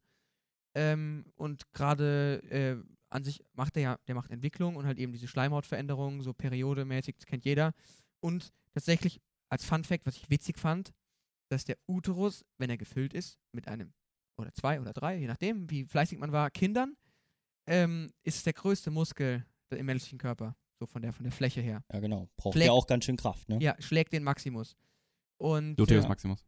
Ähm, 0.75 1.25
und 1.37 1.73
gerade 1.73 2.43
äh, 2.51 2.77
an 3.11 3.25
sich 3.25 3.43
macht 3.55 3.77
der 3.77 3.83
ja, 3.83 3.99
der 4.07 4.15
macht 4.15 4.31
Entwicklung 4.31 4.77
und 4.77 4.87
halt 4.87 4.99
eben 4.99 5.13
diese 5.13 5.29
Schleimhautveränderungen, 5.29 6.23
so 6.23 6.35
periodemäßig, 6.35 7.17
das 7.17 7.27
kennt 7.27 7.45
jeder. 7.45 7.73
Und 8.21 8.53
tatsächlich 8.75 9.21
als 9.49 9.65
Fun 9.65 9.85
Fact, 9.85 10.07
was 10.07 10.17
ich 10.17 10.29
witzig 10.29 10.59
fand, 10.59 10.93
dass 11.49 11.65
der 11.65 11.79
Uterus, 11.87 12.45
wenn 12.59 12.71
er 12.71 12.77
gefüllt 12.77 13.15
ist, 13.15 13.39
mit 13.53 13.69
einem 13.69 13.93
oder 14.37 14.53
zwei 14.53 14.81
oder 14.81 14.93
drei, 14.93 15.17
je 15.17 15.27
nachdem, 15.27 15.69
wie 15.71 15.85
fleißig 15.85 16.19
man 16.19 16.33
war, 16.33 16.51
Kindern, 16.51 16.97
ähm, 17.67 18.13
ist 18.23 18.47
der 18.47 18.53
größte 18.53 18.91
Muskel 18.91 19.45
im 19.71 19.87
menschlichen 19.87 20.19
Körper, 20.19 20.57
so 20.79 20.87
von 20.87 21.03
der, 21.03 21.13
von 21.13 21.25
der 21.25 21.33
Fläche 21.33 21.61
her. 21.61 21.83
Ja, 21.93 22.01
genau. 22.01 22.29
Braucht 22.37 22.55
Schlägt- 22.55 22.67
ja 22.67 22.73
auch 22.73 22.87
ganz 22.87 23.05
schön 23.05 23.17
Kraft, 23.17 23.49
ne? 23.49 23.59
Ja, 23.61 23.75
schlägt 23.81 24.13
den 24.13 24.23
Maximus. 24.23 24.77
Und 25.39 25.77
Gluteus 25.77 26.05
äh, 26.05 26.09
Maximus. 26.09 26.45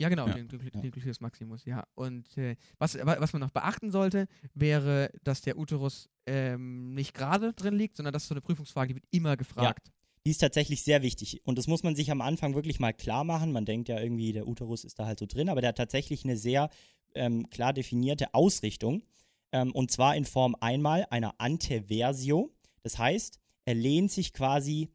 ja, 0.00 0.08
genau, 0.08 0.26
Ja. 0.28 0.34
den, 0.34 0.48
Ja. 0.50 0.80
den 0.80 0.90
Gluteus 0.90 1.20
Maximus, 1.20 1.64
ja. 1.64 1.84
Und 1.94 2.36
äh, 2.38 2.56
was, 2.78 2.94
wa- 2.96 3.16
was 3.18 3.32
man 3.32 3.40
noch 3.40 3.50
beachten 3.50 3.90
sollte, 3.90 4.28
wäre, 4.54 5.10
dass 5.24 5.40
der 5.42 5.58
Uterus 5.58 6.08
ähm, 6.26 6.94
nicht 6.94 7.14
gerade 7.14 7.52
drin 7.54 7.74
liegt, 7.74 7.96
sondern 7.96 8.12
das 8.12 8.22
ist 8.24 8.28
so 8.28 8.34
eine 8.34 8.40
Prüfungsfrage, 8.42 8.88
die 8.88 8.94
wird 8.96 9.06
immer 9.10 9.36
gefragt. 9.36 9.90
Die 10.26 10.30
ist 10.30 10.38
tatsächlich 10.38 10.82
sehr 10.82 11.02
wichtig. 11.02 11.40
Und 11.44 11.56
das 11.58 11.66
muss 11.68 11.82
man 11.82 11.96
sich 11.96 12.10
am 12.10 12.20
Anfang 12.20 12.54
wirklich 12.54 12.80
mal 12.80 12.92
klar 12.92 13.24
machen. 13.24 13.50
Man 13.52 13.64
denkt 13.64 13.88
ja 13.88 13.98
irgendwie, 13.98 14.32
der 14.32 14.46
Uterus 14.46 14.84
ist 14.84 14.98
da 14.98 15.06
halt 15.06 15.18
so 15.18 15.26
drin, 15.26 15.48
aber 15.48 15.60
der 15.62 15.68
hat 15.68 15.76
tatsächlich 15.78 16.24
eine 16.24 16.36
sehr 16.36 16.68
ähm, 17.14 17.48
klar 17.48 17.72
definierte 17.72 18.34
Ausrichtung. 18.34 19.02
Ähm, 19.52 19.72
und 19.72 19.90
zwar 19.90 20.16
in 20.16 20.26
Form 20.26 20.54
einmal 20.60 21.06
einer 21.10 21.34
Anteversio. 21.40 22.52
Das 22.88 22.98
heißt, 22.98 23.38
er 23.66 23.74
lehnt 23.74 24.10
sich 24.10 24.32
quasi 24.32 24.88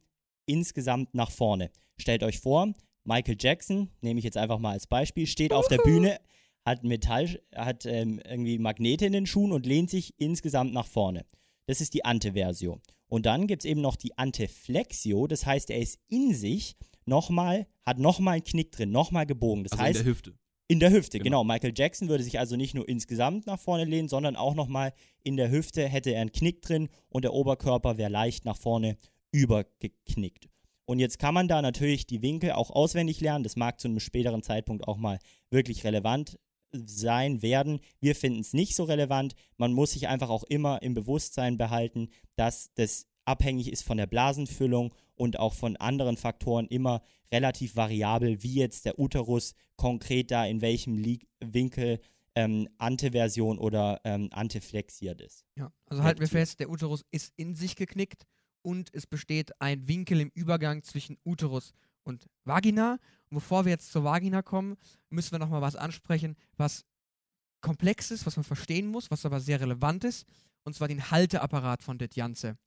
insgesamt 0.46 1.14
nach 1.14 1.30
vorne. 1.30 1.70
Stellt 1.96 2.24
euch 2.24 2.40
vor, 2.40 2.72
Michael 3.04 3.36
Jackson, 3.38 3.88
nehme 4.00 4.18
ich 4.18 4.24
jetzt 4.24 4.36
einfach 4.36 4.58
mal 4.58 4.72
als 4.72 4.88
Beispiel, 4.88 5.28
steht 5.28 5.52
auf 5.52 5.68
der 5.68 5.76
Bühne, 5.78 6.18
hat 6.64 6.82
Metall, 6.82 7.40
hat 7.54 7.86
ähm, 7.86 8.20
irgendwie 8.28 8.58
Magnete 8.58 9.06
in 9.06 9.12
den 9.12 9.26
Schuhen 9.26 9.52
und 9.52 9.64
lehnt 9.64 9.90
sich 9.90 10.12
insgesamt 10.16 10.72
nach 10.72 10.88
vorne. 10.88 11.24
Das 11.66 11.80
ist 11.80 11.94
die 11.94 12.04
Anteversio. 12.04 12.80
Und 13.06 13.26
dann 13.26 13.46
gibt 13.46 13.62
es 13.64 13.70
eben 13.70 13.80
noch 13.80 13.94
die 13.94 14.18
Anteflexio, 14.18 15.28
das 15.28 15.46
heißt, 15.46 15.70
er 15.70 15.78
ist 15.78 16.00
in 16.08 16.34
sich 16.34 16.74
nochmal, 17.06 17.68
hat 17.84 18.00
nochmal 18.00 18.34
einen 18.34 18.44
Knick 18.44 18.72
drin, 18.72 18.90
nochmal 18.90 19.24
gebogen. 19.24 19.62
Das 19.62 19.72
Also 19.74 19.84
heißt, 19.84 20.00
in 20.00 20.04
der 20.04 20.12
Hüfte. 20.12 20.34
In 20.66 20.80
der 20.80 20.90
Hüfte, 20.90 21.18
Genau. 21.18 21.42
genau. 21.42 21.44
Michael 21.44 21.74
Jackson 21.76 22.08
würde 22.08 22.24
sich 22.24 22.38
also 22.38 22.56
nicht 22.56 22.74
nur 22.74 22.88
insgesamt 22.88 23.46
nach 23.46 23.60
vorne 23.60 23.84
lehnen, 23.84 24.08
sondern 24.08 24.36
auch 24.36 24.54
nochmal 24.54 24.92
in 25.22 25.36
der 25.36 25.50
Hüfte 25.50 25.86
hätte 25.88 26.10
er 26.10 26.20
einen 26.22 26.32
Knick 26.32 26.62
drin 26.62 26.88
und 27.08 27.22
der 27.24 27.34
Oberkörper 27.34 27.98
wäre 27.98 28.10
leicht 28.10 28.44
nach 28.44 28.56
vorne 28.56 28.96
übergeknickt. 29.32 30.48
Und 30.86 30.98
jetzt 30.98 31.18
kann 31.18 31.34
man 31.34 31.48
da 31.48 31.62
natürlich 31.62 32.06
die 32.06 32.22
Winkel 32.22 32.52
auch 32.52 32.70
auswendig 32.70 33.20
lernen. 33.20 33.42
Das 33.44 33.56
mag 33.56 33.80
zu 33.80 33.88
einem 33.88 34.00
späteren 34.00 34.42
Zeitpunkt 34.42 34.86
auch 34.86 34.98
mal 34.98 35.18
wirklich 35.50 35.84
relevant 35.84 36.38
sein 36.72 37.40
werden. 37.42 37.80
Wir 38.00 38.14
finden 38.14 38.40
es 38.40 38.52
nicht 38.52 38.74
so 38.74 38.84
relevant. 38.84 39.34
Man 39.56 39.72
muss 39.72 39.92
sich 39.92 40.08
einfach 40.08 40.28
auch 40.28 40.44
immer 40.44 40.82
im 40.82 40.94
Bewusstsein 40.94 41.56
behalten, 41.56 42.08
dass 42.36 42.70
das 42.74 43.06
abhängig 43.24 43.70
ist 43.70 43.84
von 43.84 43.96
der 43.96 44.06
Blasenfüllung 44.06 44.94
und 45.14 45.38
auch 45.38 45.54
von 45.54 45.76
anderen 45.76 46.16
Faktoren 46.16 46.66
immer 46.66 47.02
relativ 47.32 47.76
variabel, 47.76 48.42
wie 48.42 48.54
jetzt 48.54 48.84
der 48.84 48.98
Uterus 48.98 49.54
konkret 49.76 50.30
da 50.30 50.44
in 50.44 50.60
welchem 50.60 50.98
Lie 50.98 51.20
Winkel 51.40 52.00
ähm, 52.34 52.68
Anteversion 52.78 53.58
oder 53.58 54.00
ähm, 54.04 54.28
anteflexiert 54.32 55.20
ist. 55.20 55.44
Ja. 55.56 55.72
Also 55.86 56.02
halten 56.02 56.20
wir 56.20 56.28
fest, 56.28 56.60
der 56.60 56.70
Uterus 56.70 57.04
ist 57.10 57.32
in 57.36 57.54
sich 57.54 57.76
geknickt 57.76 58.24
und 58.62 58.90
es 58.92 59.06
besteht 59.06 59.52
ein 59.60 59.86
Winkel 59.88 60.20
im 60.20 60.30
Übergang 60.34 60.82
zwischen 60.82 61.18
Uterus 61.24 61.72
und 62.02 62.26
Vagina. 62.44 62.98
Und 63.30 63.36
bevor 63.38 63.64
wir 63.64 63.72
jetzt 63.72 63.92
zur 63.92 64.04
Vagina 64.04 64.42
kommen, 64.42 64.76
müssen 65.10 65.32
wir 65.32 65.38
nochmal 65.38 65.62
was 65.62 65.76
ansprechen, 65.76 66.36
was 66.56 66.84
komplex 67.60 68.10
ist, 68.10 68.26
was 68.26 68.36
man 68.36 68.44
verstehen 68.44 68.86
muss, 68.86 69.10
was 69.10 69.24
aber 69.24 69.40
sehr 69.40 69.60
relevant 69.60 70.04
ist, 70.04 70.26
und 70.64 70.74
zwar 70.74 70.88
den 70.88 71.10
Halteapparat 71.10 71.82
von 71.82 71.98
det 71.98 72.14
Janze. 72.16 72.58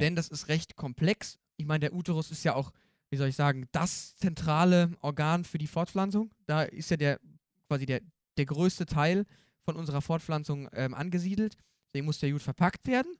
Denn 0.00 0.16
das 0.16 0.28
ist 0.28 0.48
recht 0.48 0.76
komplex. 0.76 1.38
Ich 1.56 1.66
meine, 1.66 1.80
der 1.80 1.94
Uterus 1.94 2.30
ist 2.30 2.44
ja 2.44 2.54
auch, 2.54 2.72
wie 3.10 3.16
soll 3.16 3.28
ich 3.28 3.36
sagen, 3.36 3.66
das 3.72 4.16
zentrale 4.16 4.92
Organ 5.00 5.44
für 5.44 5.58
die 5.58 5.66
Fortpflanzung. 5.66 6.30
Da 6.46 6.62
ist 6.62 6.90
ja 6.90 6.96
der 6.96 7.20
quasi 7.68 7.86
der, 7.86 8.00
der 8.36 8.46
größte 8.46 8.86
Teil 8.86 9.26
von 9.64 9.76
unserer 9.76 10.00
Fortpflanzung 10.00 10.68
ähm, 10.72 10.94
angesiedelt. 10.94 11.56
Deswegen 11.86 12.06
muss 12.06 12.18
der 12.18 12.32
gut 12.32 12.42
verpackt 12.42 12.86
werden. 12.86 13.16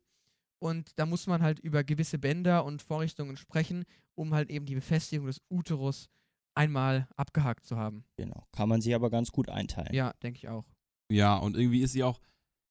Und 0.60 0.98
da 0.98 1.06
muss 1.06 1.26
man 1.26 1.42
halt 1.42 1.60
über 1.60 1.84
gewisse 1.84 2.18
Bänder 2.18 2.64
und 2.64 2.82
Vorrichtungen 2.82 3.36
sprechen, 3.36 3.84
um 4.14 4.34
halt 4.34 4.50
eben 4.50 4.66
die 4.66 4.74
Befestigung 4.74 5.26
des 5.26 5.40
Uterus 5.48 6.08
einmal 6.54 7.06
abgehakt 7.16 7.64
zu 7.64 7.76
haben. 7.76 8.04
Genau. 8.16 8.44
Kann 8.52 8.68
man 8.68 8.80
sich 8.80 8.94
aber 8.94 9.10
ganz 9.10 9.30
gut 9.30 9.48
einteilen. 9.48 9.94
Ja, 9.94 10.12
denke 10.22 10.38
ich 10.38 10.48
auch. 10.48 10.64
Ja, 11.10 11.36
und 11.36 11.56
irgendwie 11.56 11.82
ist 11.82 11.92
sie 11.92 12.02
auch. 12.02 12.20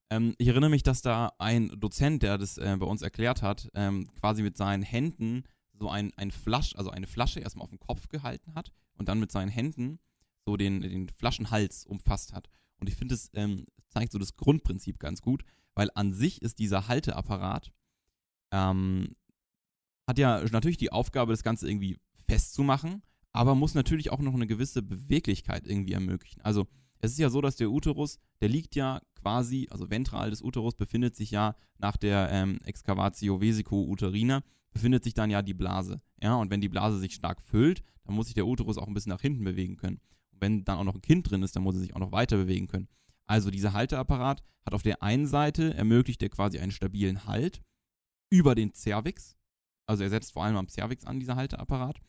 Ähm, 0.09 0.35
ich 0.37 0.47
erinnere 0.47 0.69
mich, 0.69 0.83
dass 0.83 1.01
da 1.01 1.33
ein 1.37 1.69
Dozent, 1.79 2.23
der 2.23 2.37
das 2.37 2.57
äh, 2.57 2.75
bei 2.79 2.85
uns 2.85 3.01
erklärt 3.01 3.41
hat, 3.41 3.69
ähm, 3.73 4.07
quasi 4.19 4.41
mit 4.41 4.57
seinen 4.57 4.83
Händen 4.83 5.43
so 5.73 5.89
ein, 5.89 6.11
ein 6.15 6.31
Flasch, 6.31 6.75
also 6.75 6.89
eine 6.89 7.07
Flasche 7.07 7.39
erstmal 7.39 7.63
auf 7.63 7.69
den 7.69 7.79
Kopf 7.79 8.07
gehalten 8.07 8.55
hat 8.55 8.71
und 8.95 9.09
dann 9.09 9.19
mit 9.19 9.31
seinen 9.31 9.49
Händen 9.49 9.99
so 10.45 10.57
den, 10.57 10.81
den 10.81 11.09
Flaschenhals 11.09 11.85
umfasst 11.85 12.33
hat. 12.33 12.49
Und 12.79 12.87
ich 12.87 12.95
finde, 12.95 13.15
es 13.15 13.29
ähm, 13.33 13.65
zeigt 13.89 14.11
so 14.11 14.19
das 14.19 14.37
Grundprinzip 14.37 14.99
ganz 14.99 15.21
gut, 15.21 15.43
weil 15.75 15.89
an 15.93 16.13
sich 16.13 16.41
ist 16.41 16.59
dieser 16.59 16.87
Halteapparat, 16.87 17.71
ähm, 18.51 19.15
hat 20.07 20.17
ja 20.17 20.41
natürlich 20.51 20.77
die 20.77 20.91
Aufgabe, 20.91 21.33
das 21.33 21.43
Ganze 21.43 21.69
irgendwie 21.69 21.99
festzumachen, 22.27 23.03
aber 23.33 23.55
muss 23.55 23.75
natürlich 23.75 24.09
auch 24.09 24.19
noch 24.19 24.33
eine 24.33 24.47
gewisse 24.47 24.81
Beweglichkeit 24.81 25.67
irgendwie 25.67 25.93
ermöglichen. 25.93 26.41
Also 26.41 26.65
es 26.99 27.11
ist 27.11 27.19
ja 27.19 27.29
so, 27.29 27.41
dass 27.41 27.57
der 27.57 27.69
Uterus, 27.69 28.17
der 28.41 28.49
liegt 28.49 28.75
ja 28.75 29.01
quasi, 29.21 29.67
also 29.69 29.89
ventral 29.89 30.29
des 30.29 30.41
Uterus 30.41 30.75
befindet 30.75 31.15
sich 31.15 31.31
ja 31.31 31.55
nach 31.77 31.97
der 31.97 32.29
ähm, 32.31 32.59
Excavatio 32.63 33.41
vesico 33.41 33.83
uterina, 33.83 34.43
befindet 34.71 35.03
sich 35.03 35.13
dann 35.13 35.29
ja 35.29 35.41
die 35.41 35.53
Blase. 35.53 36.01
Ja, 36.21 36.35
und 36.35 36.49
wenn 36.49 36.61
die 36.61 36.69
Blase 36.69 36.99
sich 36.99 37.13
stark 37.13 37.41
füllt, 37.41 37.83
dann 38.03 38.15
muss 38.15 38.27
sich 38.27 38.35
der 38.35 38.47
Uterus 38.47 38.77
auch 38.77 38.87
ein 38.87 38.93
bisschen 38.93 39.11
nach 39.11 39.21
hinten 39.21 39.43
bewegen 39.43 39.77
können. 39.77 39.99
Und 40.31 40.41
wenn 40.41 40.63
dann 40.63 40.77
auch 40.77 40.83
noch 40.83 40.95
ein 40.95 41.01
Kind 41.01 41.29
drin 41.29 41.43
ist, 41.43 41.55
dann 41.55 41.63
muss 41.63 41.75
er 41.75 41.81
sich 41.81 41.95
auch 41.95 41.99
noch 41.99 42.11
weiter 42.11 42.37
bewegen 42.37 42.67
können. 42.67 42.87
Also 43.25 43.51
dieser 43.51 43.73
Halteapparat 43.73 44.41
hat 44.65 44.73
auf 44.73 44.83
der 44.83 45.03
einen 45.03 45.27
Seite 45.27 45.73
ermöglicht 45.73 46.23
er 46.23 46.29
quasi 46.29 46.59
einen 46.59 46.71
stabilen 46.71 47.25
Halt 47.25 47.61
über 48.29 48.55
den 48.55 48.73
Cervix. 48.73 49.35
Also 49.85 50.03
er 50.03 50.09
setzt 50.09 50.33
vor 50.33 50.43
allem 50.43 50.57
am 50.57 50.69
Cervix 50.69 51.05
an, 51.05 51.19
dieser 51.19 51.35
Halteapparat. 51.35 51.99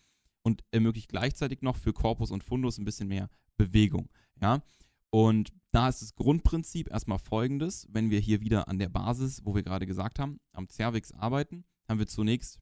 Und 0.43 0.65
ermöglicht 0.71 1.09
gleichzeitig 1.09 1.63
noch 1.63 1.77
für 1.77 1.93
Korpus 1.93 2.31
und 2.31 2.45
Fundus 2.45 2.79
ein 2.79 2.85
bisschen 2.85 3.09
mehr 3.09 3.29
Bewegung. 3.57 4.09
Ja, 4.41 4.63
und 5.11 5.53
da 5.73 5.89
ist 5.89 6.03
das 6.03 6.15
Grundprinzip 6.15 6.91
erstmal 6.91 7.19
folgendes: 7.19 7.87
Wenn 7.91 8.11
wir 8.11 8.21
hier 8.21 8.41
wieder 8.41 8.69
an 8.69 8.79
der 8.79 8.89
Basis, 8.89 9.45
wo 9.45 9.55
wir 9.55 9.63
gerade 9.63 9.87
gesagt 9.87 10.19
haben, 10.19 10.41
am 10.53 10.69
Cervix 10.69 11.13
arbeiten, 11.13 11.65
haben 11.89 11.99
wir 11.99 12.07
zunächst 12.07 12.61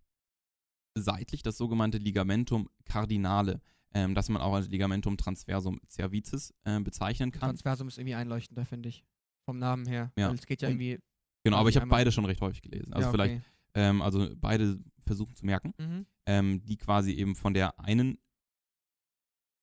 seitlich 0.98 1.42
das 1.42 1.56
sogenannte 1.58 1.98
Ligamentum 1.98 2.68
cardinale, 2.84 3.60
ähm, 3.92 4.14
das 4.14 4.28
man 4.28 4.40
auch 4.40 4.54
als 4.54 4.68
Ligamentum 4.68 5.16
transversum 5.16 5.80
cervicis 5.88 6.54
äh, 6.64 6.80
bezeichnen 6.80 7.32
kann. 7.32 7.40
Transversum 7.50 7.88
ist 7.88 7.98
irgendwie 7.98 8.14
einleuchtender, 8.14 8.64
finde 8.64 8.88
ich. 8.88 9.04
Vom 9.44 9.58
Namen 9.58 9.86
her. 9.86 10.12
Ja. 10.16 10.28
Weil 10.28 10.36
es 10.36 10.46
geht 10.46 10.62
ja 10.62 10.68
Und- 10.68 10.74
irgendwie. 10.80 10.98
Genau, 11.44 11.58
aber 11.58 11.68
ich 11.68 11.76
habe 11.76 11.86
beide 11.86 12.10
schon 12.10 12.24
recht 12.24 12.40
häufig 12.40 12.62
gelesen. 12.62 12.92
Also 12.92 13.06
ja, 13.06 13.12
vielleicht, 13.12 13.34
okay. 13.36 13.44
ähm, 13.74 14.02
also 14.02 14.28
beide 14.36 14.80
versuchen 14.98 15.36
zu 15.36 15.46
merken, 15.46 15.74
Mhm. 15.78 16.06
ähm, 16.26 16.64
die 16.64 16.76
quasi 16.76 17.12
eben 17.12 17.36
von 17.36 17.54
der 17.54 17.78
einen 17.78 18.18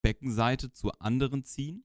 Beckenseite 0.02 0.72
zur 0.72 1.02
anderen 1.02 1.44
ziehen, 1.44 1.84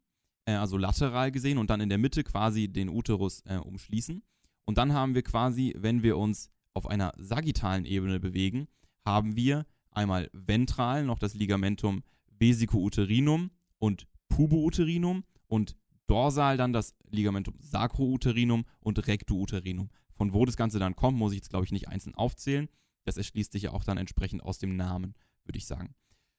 äh, 0.49 0.55
also 0.55 0.79
lateral 0.79 1.31
gesehen 1.31 1.59
und 1.59 1.69
dann 1.69 1.81
in 1.81 1.91
der 1.91 1.99
Mitte 1.99 2.25
quasi 2.25 2.69
den 2.69 2.89
Uterus 2.89 3.43
äh, 3.45 3.57
umschließen. 3.57 4.23
Und 4.65 4.79
dann 4.79 4.93
haben 4.95 5.15
wir 5.15 5.23
quasi, 5.23 5.75
wenn 5.77 6.03
wir 6.03 6.17
uns 6.17 6.51
auf 6.73 6.87
einer 6.87 7.13
sagittalen 7.19 7.85
Ebene 7.85 8.19
bewegen, 8.19 8.69
haben 9.05 9.37
wir 9.37 9.67
einmal 9.91 10.31
ventral 10.33 11.05
noch 11.05 11.19
das 11.19 11.35
Ligamentum 11.35 12.03
vesico-uterinum 12.39 13.51
und 13.79 14.07
pubo-uterinum 14.29 15.25
und 15.49 15.77
dorsal 16.07 16.57
dann 16.57 16.73
das 16.73 16.95
Ligamentum 17.11 17.55
sacro-uterinum 17.59 18.65
und 18.81 19.07
recto-uterinum. 19.07 19.91
Von 20.15 20.33
wo 20.33 20.45
das 20.45 20.57
Ganze 20.57 20.79
dann 20.79 20.97
kommt, 20.97 21.19
muss 21.19 21.33
ich 21.33 21.39
jetzt 21.39 21.51
glaube 21.51 21.65
ich 21.65 21.73
nicht 21.73 21.89
einzeln 21.89 22.15
aufzählen. 22.15 22.69
Das 23.05 23.17
erschließt 23.17 23.53
sich 23.53 23.65
ja 23.65 23.73
auch 23.73 23.85
dann 23.85 23.99
entsprechend 23.99 24.43
aus 24.43 24.59
dem 24.59 24.77
Namen, 24.77 25.15
würde 25.45 25.59
ich 25.59 25.67
sagen. 25.67 25.95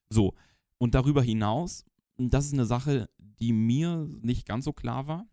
So, 0.10 0.36
und 0.78 0.96
darüber 0.96 1.22
hinaus, 1.22 1.86
das 2.28 2.48
ist 2.48 2.54
eine 2.54 2.66
Sache, 2.66 3.10
die 3.18 3.54
mir 3.54 4.10
nicht 4.22 4.46
ganz 4.46 4.66
so 4.66 4.74
klar 4.74 5.08
war. 5.08 5.28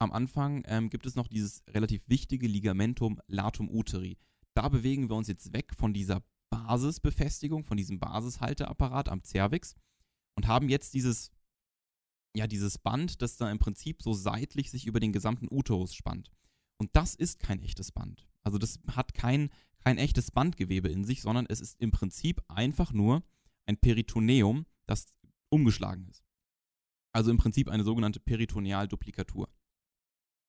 Am 0.00 0.12
Anfang 0.12 0.64
ähm, 0.66 0.90
gibt 0.90 1.06
es 1.06 1.14
noch 1.14 1.28
dieses 1.28 1.62
relativ 1.68 2.08
wichtige 2.08 2.48
Ligamentum 2.48 3.20
latum 3.28 3.70
uteri. 3.70 4.18
Da 4.54 4.68
bewegen 4.68 5.08
wir 5.08 5.16
uns 5.16 5.28
jetzt 5.28 5.52
weg 5.52 5.72
von 5.74 5.94
dieser 5.94 6.22
Basisbefestigung, 6.50 7.64
von 7.64 7.76
diesem 7.76 8.00
Basishalteapparat 8.00 9.08
am 9.08 9.22
Cervix 9.22 9.76
und 10.34 10.46
haben 10.46 10.68
jetzt 10.68 10.94
dieses, 10.94 11.30
ja, 12.36 12.46
dieses 12.46 12.78
Band, 12.78 13.22
das 13.22 13.36
da 13.36 13.50
im 13.50 13.58
Prinzip 13.58 14.02
so 14.02 14.12
seitlich 14.12 14.70
sich 14.70 14.86
über 14.86 15.00
den 15.00 15.12
gesamten 15.12 15.48
Uterus 15.50 15.94
spannt. 15.94 16.30
Und 16.78 16.90
das 16.94 17.14
ist 17.14 17.38
kein 17.38 17.60
echtes 17.62 17.92
Band. 17.92 18.26
Also 18.42 18.58
das 18.58 18.80
hat 18.88 19.14
kein, 19.14 19.50
kein 19.78 19.98
echtes 19.98 20.30
Bandgewebe 20.30 20.88
in 20.88 21.04
sich, 21.04 21.22
sondern 21.22 21.46
es 21.46 21.60
ist 21.60 21.80
im 21.80 21.92
Prinzip 21.92 22.42
einfach 22.48 22.92
nur 22.92 23.22
ein 23.66 23.78
Peritoneum, 23.78 24.66
das 24.86 25.06
umgeschlagen 25.54 26.06
ist. 26.08 26.24
Also 27.12 27.30
im 27.30 27.36
Prinzip 27.36 27.68
eine 27.68 27.84
sogenannte 27.84 28.20
Peritonealduplikatur. 28.20 29.48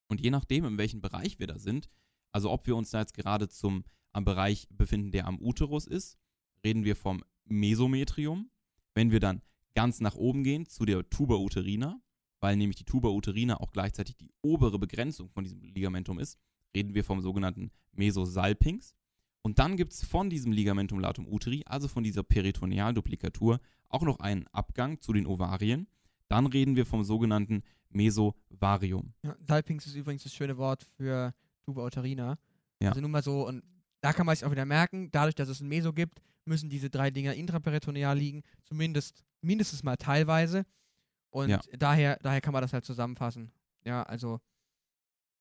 Und 0.08 0.20
je 0.20 0.30
nachdem, 0.30 0.64
in 0.64 0.78
welchem 0.78 1.00
Bereich 1.00 1.38
wir 1.38 1.46
da 1.46 1.58
sind, 1.58 1.88
Also 2.32 2.50
ob 2.50 2.66
wir 2.66 2.76
uns 2.76 2.90
da 2.90 3.00
jetzt 3.00 3.14
gerade 3.14 3.48
zum 3.48 3.84
am 4.12 4.24
Bereich 4.24 4.66
befinden, 4.70 5.10
der 5.10 5.26
am 5.26 5.40
Uterus 5.40 5.86
ist, 5.86 6.18
reden 6.64 6.84
wir 6.84 6.96
vom 6.96 7.24
Mesometrium. 7.44 8.50
Wenn 8.94 9.10
wir 9.10 9.20
dann 9.20 9.40
ganz 9.74 10.00
nach 10.00 10.16
oben 10.16 10.42
gehen 10.42 10.66
zu 10.66 10.84
der 10.84 11.08
Tuba 11.08 11.36
uterina, 11.36 11.98
weil 12.40 12.56
nämlich 12.56 12.76
die 12.76 12.84
Tuba 12.84 13.08
uterina 13.08 13.58
auch 13.60 13.72
gleichzeitig 13.72 14.16
die 14.16 14.30
obere 14.42 14.78
Begrenzung 14.78 15.30
von 15.30 15.44
diesem 15.44 15.62
Ligamentum 15.62 16.18
ist, 16.18 16.38
reden 16.74 16.94
wir 16.94 17.04
vom 17.04 17.22
sogenannten 17.22 17.70
Mesosalpinx. 17.92 18.94
Und 19.42 19.58
dann 19.58 19.76
gibt 19.76 19.92
es 19.94 20.04
von 20.04 20.28
diesem 20.28 20.52
Ligamentum 20.52 20.98
latum 20.98 21.26
uteri, 21.26 21.62
also 21.64 21.88
von 21.88 22.04
dieser 22.04 22.22
Peritonealduplikatur, 22.22 23.60
auch 23.88 24.02
noch 24.02 24.20
einen 24.20 24.46
Abgang 24.48 25.00
zu 25.00 25.12
den 25.12 25.26
Ovarien. 25.26 25.86
Dann 26.28 26.46
reden 26.46 26.76
wir 26.76 26.86
vom 26.86 27.04
sogenannten 27.04 27.62
Mesovarium. 27.90 29.12
Ja, 29.22 29.36
Salpinx 29.46 29.86
ist 29.86 29.94
übrigens 29.94 30.22
das 30.24 30.34
schöne 30.34 30.56
Wort 30.56 30.84
für 30.96 31.34
Tuba 31.64 31.84
uterina. 31.84 32.38
Ja. 32.82 32.90
Also 32.90 33.00
nur 33.00 33.10
mal 33.10 33.22
so, 33.22 33.46
und 33.46 33.62
da 34.00 34.12
kann 34.12 34.26
man 34.26 34.34
sich 34.36 34.44
auch 34.44 34.50
wieder 34.50 34.64
merken, 34.66 35.10
dadurch, 35.10 35.34
dass 35.34 35.48
es 35.48 35.60
ein 35.60 35.68
Meso 35.68 35.92
gibt, 35.92 36.20
müssen 36.44 36.68
diese 36.68 36.90
drei 36.90 37.10
Dinger 37.10 37.34
intraperitoneal 37.34 38.16
liegen, 38.16 38.42
zumindest 38.64 39.24
mindestens 39.40 39.82
mal 39.82 39.96
teilweise. 39.96 40.64
Und 41.30 41.48
Ja. 41.50 41.60
daher, 41.78 42.18
daher 42.22 42.40
kann 42.40 42.52
man 42.52 42.62
das 42.62 42.72
halt 42.72 42.84
zusammenfassen. 42.84 43.50
Ja, 43.84 44.02
also 44.02 44.40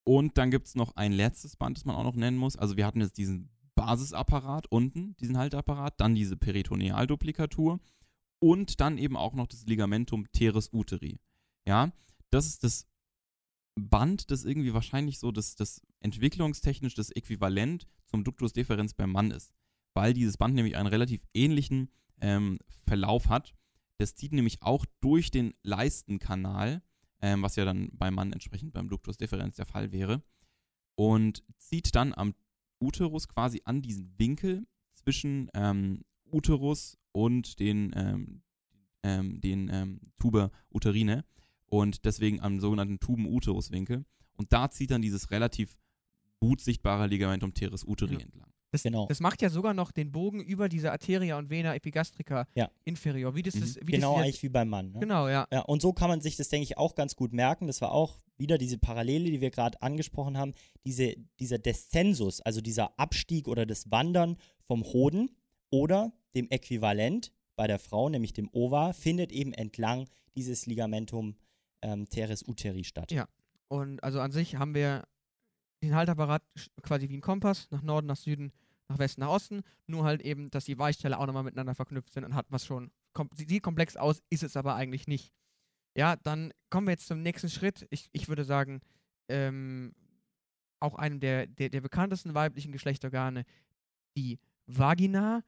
Und 0.04 0.38
dann 0.38 0.52
gibt 0.52 0.68
es 0.68 0.76
noch 0.76 0.96
ein 0.96 1.12
letztes 1.14 1.56
Band, 1.56 1.78
das 1.78 1.86
man 1.86 1.96
auch 1.96 2.04
noch 2.04 2.16
nennen 2.16 2.38
muss. 2.38 2.56
Also 2.56 2.78
wir 2.78 2.86
hatten 2.86 3.02
jetzt 3.02 3.18
diesen 3.18 3.50
Basisapparat 3.76 4.68
unten, 4.72 5.16
diesen 5.18 5.38
Halteapparat, 5.38 6.00
dann 6.00 6.14
diese 6.16 6.38
Peritonealduplikatur 6.38 7.80
und 8.40 8.80
dann 8.80 8.98
eben 8.98 9.18
auch 9.18 9.34
noch 9.34 9.48
das 9.48 9.66
Ligamentum 9.66 10.32
teres 10.32 10.72
uteri. 10.74 11.20
Ja, 11.68 11.92
das 12.30 12.46
ist 12.48 12.64
das 12.64 12.88
Band, 13.76 14.32
das 14.32 14.46
irgendwie 14.46 14.74
wahrscheinlich 14.74 15.20
so 15.20 15.32
das, 15.32 15.56
das 15.56 15.82
entwicklungstechnisch 16.00 16.96
das 16.96 17.12
Äquivalent 17.12 17.88
zum 18.06 18.24
Ductus 18.24 18.54
deferens 18.54 18.94
beim 18.94 19.12
Mann 19.12 19.32
ist. 19.32 19.54
Weil 19.94 20.14
dieses 20.14 20.38
Band 20.38 20.56
nämlich 20.56 20.78
einen 20.78 20.88
relativ 20.88 21.26
ähnlichen 21.34 21.90
ähm, 22.22 22.60
Verlauf 22.86 23.30
hat. 23.30 23.54
Das 23.98 24.16
zieht 24.16 24.34
nämlich 24.34 24.62
auch 24.62 24.86
durch 25.02 25.32
den 25.32 25.54
Leistenkanal, 25.64 26.82
ähm, 27.22 27.42
was 27.42 27.56
ja 27.56 27.66
dann 27.66 27.90
beim 27.94 28.14
Mann 28.14 28.34
entsprechend 28.34 28.74
beim 28.74 28.90
Ductus 28.90 29.18
deferens 29.18 29.56
der 29.56 29.66
Fall 29.66 29.92
wäre, 29.92 30.24
und 30.96 31.44
zieht 31.58 31.96
dann 31.96 32.14
am 32.14 32.34
Uterus 32.80 33.28
quasi 33.28 33.62
an 33.66 33.82
diesen 33.82 34.18
Winkel 34.18 34.68
zwischen 34.94 35.50
ähm, 35.54 36.04
Uterus 36.32 36.98
und 37.16 37.60
den, 37.60 37.94
ähm, 37.96 38.42
ähm, 39.04 39.40
den 39.40 39.70
ähm, 39.72 40.00
Tuba 40.18 40.52
uterine 40.74 41.24
und 41.68 42.04
deswegen 42.06 42.42
am 42.42 42.60
sogenannten 42.60 43.00
Tuben-Uterus-Winkel. 43.00 44.06
Und 44.36 44.52
da 44.52 44.70
zieht 44.70 44.92
dann 44.92 45.02
dieses 45.02 45.32
relativ 45.32 45.80
gut 46.42 46.60
sichtbare 46.60 47.08
Ligamentum 47.08 47.54
teres 47.54 47.86
uteri 47.86 48.16
Ja. 48.16 48.20
entlang. 48.20 48.50
das, 48.72 48.84
Genau. 48.84 49.06
das 49.08 49.22
macht 49.22 49.42
ja 49.42 49.50
sogar 49.50 49.74
noch 49.74 49.94
den 49.94 50.12
Bogen 50.12 50.42
über 50.44 50.68
diese 50.68 50.92
Arteria 50.92 51.38
und 51.38 51.50
Vena 51.50 51.74
epigastrica 51.76 52.46
Ja. 52.56 52.70
inferior. 52.84 53.34
Wie 53.34 53.42
das 53.44 53.56
Mhm. 53.56 53.64
ist, 53.64 53.80
wie 53.88 53.94
Genau 53.94 54.16
das 54.16 54.24
eigentlich 54.26 54.44
wie 54.44 54.50
beim 54.50 54.68
Mann. 54.68 54.92
Ne? 54.92 55.00
Genau, 55.00 55.30
ja. 55.30 55.48
Ja, 55.50 55.62
und 55.62 55.82
so 55.82 55.94
kann 55.94 56.10
man 56.10 56.20
sich 56.20 56.36
das, 56.36 56.50
denke 56.50 56.64
ich, 56.66 56.78
auch 56.78 56.94
ganz 56.96 57.16
gut 57.16 57.32
merken. 57.32 57.68
Das 57.68 57.80
war 57.80 57.92
auch 57.94 58.20
wieder 58.38 58.58
diese 58.58 58.78
Parallele, 58.78 59.32
die 59.32 59.40
wir 59.40 59.50
gerade 59.52 59.82
angesprochen 59.82 60.38
haben. 60.38 60.54
Diese, 60.86 61.16
dieser 61.40 61.58
Descensus, 61.58 62.42
also 62.42 62.60
dieser 62.60 63.00
Abstieg 63.00 63.48
oder 63.48 63.66
das 63.66 63.90
Wandern 63.92 64.36
vom 64.68 64.84
Hoden 64.84 65.30
oder 65.76 66.14
dem 66.36 66.50
Äquivalent 66.50 67.32
bei 67.56 67.68
der 67.68 67.80
Frau, 67.80 68.10
nämlich 68.10 68.34
dem 68.34 68.50
Ova, 68.54 68.94
findet 68.94 69.32
eben 69.32 69.54
entlang 69.54 70.08
dieses 70.36 70.66
Ligamentum 70.66 71.36
ähm, 71.82 72.08
teres 72.10 72.48
uteri 72.48 72.84
statt. 72.84 73.12
Ja. 73.12 73.28
Und 73.68 74.04
also 74.04 74.20
an 74.20 74.32
sich 74.32 74.56
haben 74.56 74.74
wir 74.76 75.04
den 75.82 75.96
Haltapparat 75.96 76.44
quasi 76.82 77.10
wie 77.10 77.18
ein 77.18 77.22
Kompass, 77.22 77.70
nach 77.72 77.82
Norden, 77.82 78.08
nach 78.08 78.18
Süden, 78.18 78.52
nach 78.90 79.00
Westen, 79.00 79.22
nach 79.22 79.30
Osten. 79.30 79.62
Nur 79.88 80.04
halt 80.04 80.22
eben, 80.22 80.50
dass 80.52 80.66
die 80.66 80.78
Weichstelle 80.78 81.18
auch 81.20 81.26
nochmal 81.26 81.44
miteinander 81.44 81.76
verknüpft 81.76 82.14
sind 82.14 82.24
und 82.24 82.36
hat 82.36 82.46
was 82.50 82.66
schon. 82.66 82.92
Kom 83.14 83.30
sie- 83.36 83.46
sieht 83.48 83.64
komplex 83.64 83.96
aus, 83.98 84.22
ist 84.30 84.44
es 84.44 84.58
aber 84.58 84.76
eigentlich 84.76 85.08
nicht. 85.08 85.34
Ja, 85.98 86.16
dann 86.18 86.52
kommen 86.70 86.88
wir 86.88 86.92
jetzt 86.92 87.08
zum 87.08 87.22
nächsten 87.22 87.50
Schritt. 87.50 87.88
Ich, 87.90 88.10
ich 88.12 88.28
würde 88.28 88.44
sagen, 88.44 88.82
ähm, 89.30 89.94
auch 90.82 90.96
einem 90.96 91.20
der, 91.20 91.48
der, 91.48 91.70
der 91.70 91.82
bekanntesten 91.82 92.34
weiblichen 92.34 92.72
Geschlechtsorgane, 92.74 93.46
die 94.18 94.40
Vagina. 94.68 95.44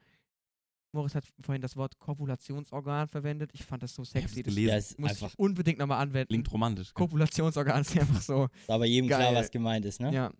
Moritz 0.91 1.15
hat 1.15 1.25
vorhin 1.41 1.61
das 1.61 1.75
Wort 1.75 1.99
Kopulationsorgan 1.99 3.07
verwendet. 3.07 3.51
Ich 3.53 3.65
fand 3.65 3.83
das 3.83 3.93
so 3.93 4.03
sexy. 4.03 4.43
Das 4.43 4.55
gelesen. 4.55 4.77
Ist 4.77 4.99
muss 4.99 5.11
einfach, 5.11 5.29
ich 5.29 5.39
unbedingt 5.39 5.79
nochmal 5.79 6.01
anwenden. 6.01 6.29
Klingt 6.29 6.51
romantisch. 6.51 6.93
Kopulationsorgan 6.93 7.81
ist 7.81 7.97
einfach 7.97 8.21
so. 8.21 8.45
ist 8.45 8.69
aber 8.69 8.85
jedem 8.85 9.07
klar, 9.07 9.19
Geil. 9.19 9.35
was 9.35 9.51
gemeint 9.51 9.85
ist, 9.85 9.99
ne? 9.99 10.13
Ja. 10.13 10.31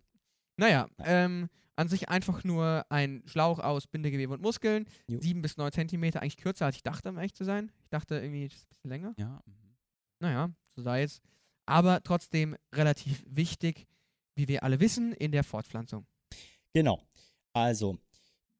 Naja, 0.56 0.88
ähm, 1.04 1.48
an 1.76 1.88
sich 1.88 2.08
einfach 2.08 2.42
nur 2.42 2.84
ein 2.88 3.22
Schlauch 3.26 3.60
aus 3.60 3.86
Bindegewebe 3.86 4.32
und 4.32 4.42
Muskeln. 4.42 4.86
Jo. 5.06 5.20
Sieben 5.20 5.42
bis 5.42 5.56
neun 5.56 5.70
Zentimeter, 5.70 6.22
eigentlich 6.22 6.36
kürzer 6.36 6.66
als 6.66 6.76
ich 6.76 6.82
dachte, 6.82 7.10
um 7.10 7.16
ehrlich 7.16 7.34
zu 7.34 7.44
sein. 7.44 7.70
Ich 7.84 7.90
dachte 7.90 8.16
irgendwie, 8.16 8.48
das 8.48 8.58
ist 8.58 8.64
ein 8.64 8.68
bisschen 8.70 8.90
länger. 8.90 9.14
Ja. 9.16 9.40
mhm. 9.46 9.76
Naja, 10.20 10.50
so 10.74 10.82
sei 10.82 11.02
es. 11.02 11.20
Aber 11.66 12.02
trotzdem 12.02 12.56
relativ 12.74 13.22
wichtig, 13.28 13.86
wie 14.34 14.48
wir 14.48 14.64
alle 14.64 14.80
wissen, 14.80 15.12
in 15.12 15.30
der 15.30 15.44
Fortpflanzung. 15.44 16.06
Genau. 16.74 17.00
Also, 17.52 17.98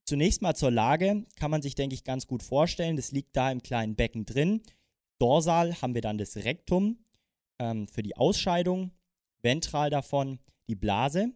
zunächst 0.08 0.40
mal 0.40 0.54
zur 0.54 0.70
Lage 0.70 1.26
kann 1.36 1.50
man 1.50 1.62
sich, 1.62 1.74
denke 1.74 1.94
ich, 1.94 2.02
ganz 2.02 2.26
gut 2.26 2.42
vorstellen. 2.42 2.96
Das 2.96 3.12
liegt 3.12 3.36
da 3.36 3.52
im 3.52 3.62
kleinen 3.62 3.94
Becken 3.94 4.24
drin. 4.24 4.62
Dorsal 5.18 5.80
haben 5.82 5.94
wir 5.94 6.00
dann 6.00 6.16
das 6.16 6.36
Rektum 6.36 6.98
ähm, 7.58 7.86
für 7.88 8.02
die 8.02 8.16
Ausscheidung, 8.16 8.92
ventral 9.42 9.90
davon 9.90 10.38
die 10.68 10.76
Blase 10.76 11.32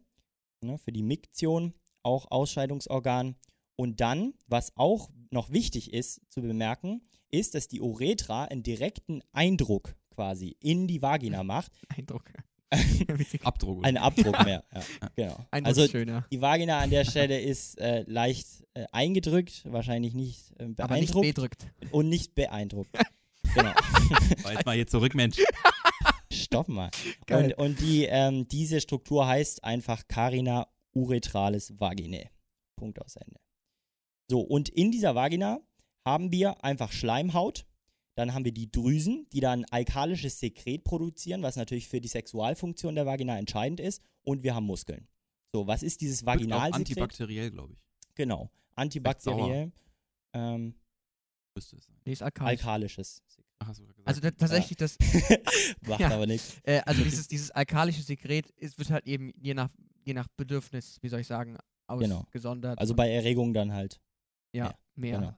ne, 0.63 0.79
für 0.79 0.93
die 0.93 1.03
Miktion, 1.03 1.75
auch 2.03 2.31
Ausscheidungsorgan. 2.31 3.37
Und 3.77 4.01
dann, 4.01 4.35
was 4.47 4.77
auch 4.77 5.11
noch 5.31 5.51
wichtig 5.51 5.93
ist 5.93 6.21
zu 6.31 6.41
bemerken, 6.41 7.03
ist, 7.31 7.55
dass 7.55 7.69
die 7.69 7.81
Uretra 7.81 8.45
einen 8.45 8.63
direkten 8.63 9.23
Eindruck 9.33 9.95
quasi 10.11 10.57
in 10.61 10.89
die 10.89 11.03
Vagina 11.03 11.43
macht. 11.45 11.73
Eindruck. 11.89 12.33
Abdruck. 13.45 13.79
oder? 13.79 13.89
Einen 13.89 13.97
Abdruck 13.99 14.39
mehr. 14.45 14.65
Ja, 14.75 14.83
genau. 15.17 15.47
Eindruck 15.51 15.69
Also 15.77 15.89
schöner. 15.89 16.27
die 16.31 16.41
Vagina 16.41 16.79
an 16.79 16.91
der 16.91 17.05
Stelle 17.05 17.41
ist 17.41 17.79
äh, 17.81 18.05
leicht 18.07 18.47
äh, 18.75 18.87
eingedrückt, 18.93 19.63
wahrscheinlich 19.71 20.15
nicht 20.15 20.53
äh, 20.59 20.65
Aber 20.79 20.97
nicht 20.97 21.13
beeindruckt 21.13 21.27
bedrückt. 21.27 21.67
und 21.91 22.09
nicht 22.09 22.35
beeindruckt. 22.35 22.91
genau. 23.55 23.73
War 24.43 24.53
jetzt 24.53 24.67
mal 24.67 24.75
hier 24.75 24.87
zurück, 24.87 25.15
Mensch. 25.15 25.37
Stopp 26.33 26.69
mal. 26.69 26.91
Geil. 27.27 27.55
Und, 27.57 27.67
und 27.67 27.81
die, 27.81 28.05
ähm, 28.05 28.49
diese 28.49 28.81
Struktur 28.81 29.27
heißt 29.27 29.65
einfach 29.65 30.09
Carina 30.09 30.67
uretralis 30.95 31.79
vaginae. 31.79 32.31
Punkt 32.77 33.01
aus 33.01 33.17
Ende. 33.17 33.39
So, 34.31 34.41
und 34.41 34.69
in 34.71 34.91
dieser 34.91 35.15
Vagina 35.15 35.61
haben 36.07 36.33
wir 36.33 36.65
einfach 36.65 36.91
Schleimhaut. 36.93 37.67
Dann 38.15 38.35
haben 38.35 38.45
wir 38.45 38.53
die 38.53 38.71
Drüsen, 38.71 39.27
die 39.33 39.41
dann 39.41 39.65
alkalisches 39.67 40.39
Sekret 40.39 40.85
produzieren, 40.85 41.43
was 41.43 41.57
natürlich 41.57 41.89
für 41.89 42.01
die 42.01 42.09
Sexualfunktion 42.09 42.95
der 42.95 43.07
Vagina 43.07 43.39
entscheidend 43.39 43.81
ist. 43.81 44.03
Und 44.23 44.43
wir 44.43 44.55
haben 44.55 44.67
Muskeln. 44.67 45.09
So, 45.53 45.67
was 45.67 45.83
ist 45.83 46.01
dieses 46.01 46.25
Vaginalsekret? 46.25 46.75
antibakteriell, 46.75 47.51
glaube 47.51 47.73
ich. 47.75 47.81
Genau. 48.15 48.51
Antibakteriell. 48.75 49.73
Ähm, 50.35 50.75
Müsste 51.55 51.77
es 51.77 51.85
sein. 51.85 51.97
Nee, 52.05 52.13
ist 52.13 52.23
alkalisch. 52.23 52.61
alkalisches 52.61 53.23
Sekret. 53.27 53.47
Ach, 53.59 53.69
hast 53.69 53.79
du 53.81 53.85
gerade 53.85 53.95
gesagt. 53.95 54.09
Also 54.09 54.21
da, 54.21 54.31
tatsächlich, 54.31 54.77
das, 54.79 54.99
Macht 55.87 56.01
Ja. 56.01 56.11
aber 56.11 56.27
nichts. 56.27 56.59
äh, 56.65 56.81
also 56.87 57.03
dieses, 57.05 57.29
dieses 57.29 57.51
alkalische 57.51 58.03
Sekret 58.03 58.51
ist, 58.53 58.79
wird 58.79 58.91
halt 58.91 59.07
eben 59.07 59.33
je 59.39 59.55
nach, 59.55 59.69
je 60.05 60.15
nach 60.15 60.27
Bedürfnis, 60.37 60.99
wie 61.03 61.09
soll 61.09 61.21
ich 61.21 61.27
sagen, 61.27 61.57
Genau. 61.99 62.21
ausgesondert. 62.21 62.79
Also 62.79 62.93
und- 62.93 62.97
bei 62.97 63.11
Erregung 63.11 63.53
dann 63.53 63.73
halt. 63.73 64.01
ja, 64.53 64.67
ja, 64.67 64.75
mehr. 64.95 65.19
genau. 65.19 65.35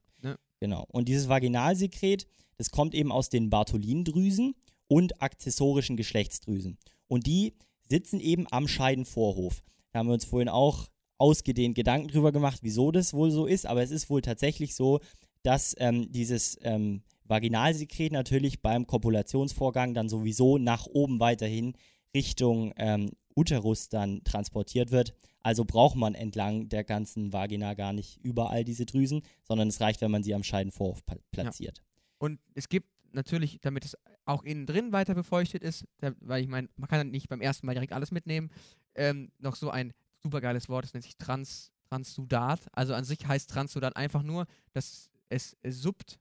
Genau. 0.60 0.86
Und 0.88 1.08
dieses 1.08 1.28
Vaginalsekret, 1.28 2.26
das 2.56 2.70
kommt 2.70 2.94
eben 2.94 3.12
aus 3.12 3.28
den 3.28 3.50
Bartholindrüsen 3.50 4.54
und 4.88 5.22
akzessorischen 5.22 5.96
Geschlechtsdrüsen. 5.96 6.78
Und 7.08 7.26
die 7.26 7.54
sitzen 7.88 8.20
eben 8.20 8.46
am 8.50 8.68
Scheidenvorhof. 8.68 9.62
Da 9.92 9.98
haben 9.98 10.08
wir 10.08 10.14
uns 10.14 10.24
vorhin 10.24 10.48
auch 10.48 10.88
ausgedehnt 11.18 11.74
Gedanken 11.74 12.08
drüber 12.08 12.32
gemacht, 12.32 12.60
wieso 12.62 12.90
das 12.90 13.14
wohl 13.14 13.30
so 13.30 13.46
ist. 13.46 13.66
Aber 13.66 13.82
es 13.82 13.90
ist 13.90 14.10
wohl 14.10 14.22
tatsächlich 14.22 14.74
so, 14.74 15.00
dass 15.42 15.74
ähm, 15.78 16.10
dieses 16.10 16.58
ähm, 16.62 17.02
Vaginalsekret 17.24 18.12
natürlich 18.12 18.62
beim 18.62 18.86
Kopulationsvorgang 18.86 19.94
dann 19.94 20.08
sowieso 20.08 20.58
nach 20.58 20.86
oben 20.86 21.20
weiterhin 21.20 21.74
Richtung 22.14 22.72
ähm, 22.76 23.10
Uterus 23.36 23.88
dann 23.88 24.22
transportiert 24.24 24.90
wird. 24.90 25.14
Also 25.42 25.64
braucht 25.64 25.96
man 25.96 26.14
entlang 26.14 26.68
der 26.68 26.84
ganzen 26.84 27.32
Vagina 27.32 27.74
gar 27.74 27.92
nicht 27.92 28.18
überall 28.22 28.64
diese 28.64 28.86
Drüsen, 28.86 29.22
sondern 29.42 29.68
es 29.68 29.80
reicht, 29.80 30.00
wenn 30.00 30.10
man 30.10 30.22
sie 30.22 30.34
am 30.34 30.42
Scheidenvorhof 30.42 31.02
platziert. 31.30 31.82
Und 32.18 32.40
es 32.54 32.68
gibt 32.68 32.88
natürlich, 33.12 33.60
damit 33.60 33.84
es 33.84 33.96
auch 34.24 34.42
innen 34.42 34.66
drin 34.66 34.92
weiter 34.92 35.14
befeuchtet 35.14 35.62
ist, 35.62 35.84
da, 35.98 36.12
weil 36.20 36.42
ich 36.42 36.48
meine, 36.48 36.68
man 36.76 36.88
kann 36.88 37.10
nicht 37.10 37.28
beim 37.28 37.40
ersten 37.40 37.66
Mal 37.66 37.74
direkt 37.74 37.92
alles 37.92 38.10
mitnehmen, 38.10 38.50
ähm, 38.94 39.30
noch 39.38 39.56
so 39.56 39.70
ein 39.70 39.92
supergeiles 40.22 40.68
Wort, 40.68 40.84
das 40.84 40.94
nennt 40.94 41.04
sich 41.04 41.16
Trans, 41.16 41.72
Transsudat. 41.88 42.66
Also 42.72 42.94
an 42.94 43.04
sich 43.04 43.26
heißt 43.26 43.50
Transsudat 43.50 43.96
einfach 43.96 44.22
nur, 44.22 44.46
dass 44.72 45.10
es 45.28 45.56
äh, 45.62 45.70
suppt, 45.70 46.18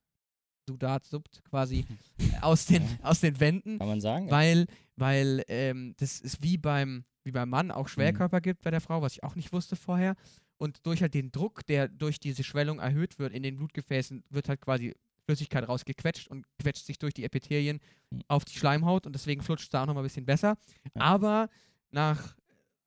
Sudat 0.67 1.05
suppt 1.05 1.41
quasi 1.49 1.85
aus 2.41 2.65
den, 2.65 2.83
aus 3.01 3.19
den 3.19 3.39
Wänden, 3.39 3.77
Kann 3.79 3.87
man 3.87 4.01
sagen? 4.01 4.29
weil, 4.31 4.65
weil 4.95 5.43
ähm, 5.47 5.93
das 5.97 6.19
ist 6.21 6.41
wie 6.41 6.57
beim, 6.57 7.03
wie 7.23 7.31
beim 7.31 7.49
Mann 7.49 7.71
auch 7.71 7.87
Schwellkörper 7.87 8.41
gibt 8.41 8.63
bei 8.63 8.71
der 8.71 8.81
Frau, 8.81 9.01
was 9.01 9.13
ich 9.13 9.23
auch 9.23 9.35
nicht 9.35 9.51
wusste 9.53 9.75
vorher. 9.75 10.15
Und 10.57 10.85
durch 10.85 11.01
halt 11.01 11.13
den 11.13 11.31
Druck, 11.31 11.65
der 11.65 11.87
durch 11.89 12.19
diese 12.19 12.43
Schwellung 12.43 12.79
erhöht 12.79 13.19
wird 13.19 13.33
in 13.33 13.43
den 13.43 13.57
Blutgefäßen, 13.57 14.23
wird 14.29 14.47
halt 14.47 14.61
quasi 14.61 14.93
Flüssigkeit 15.25 15.67
rausgequetscht 15.67 16.27
und 16.27 16.45
quetscht 16.61 16.85
sich 16.85 16.97
durch 16.99 17.13
die 17.13 17.23
Epithelien 17.23 17.79
Mhm. 18.11 18.21
auf 18.27 18.45
die 18.45 18.53
Schleimhaut 18.57 19.05
und 19.07 19.13
deswegen 19.13 19.41
flutscht 19.41 19.63
es 19.65 19.69
da 19.69 19.81
auch 19.83 19.87
nochmal 19.87 20.03
ein 20.03 20.07
bisschen 20.07 20.25
besser. 20.25 20.55
Ja. 20.95 21.01
Aber 21.01 21.49
nach 21.91 22.35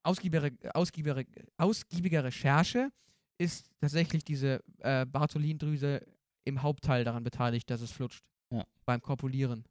ausgiebiger, 0.04 0.50
ausgiebiger, 0.72 1.24
ausgiebiger 1.56 2.22
Recherche 2.24 2.90
ist 3.38 3.70
tatsächlich 3.80 4.24
diese 4.24 4.60
äh, 4.78 5.04
Bartholindrüse 5.04 6.00
im 6.46 6.62
Hauptteil 6.62 7.04
daran 7.04 7.22
beteiligt, 7.24 7.68
dass 7.70 7.80
es 7.82 7.90
flutscht. 7.92 8.24
Ja. 8.50 8.64
Beim 8.87 9.02
Kopulieren. 9.02 9.64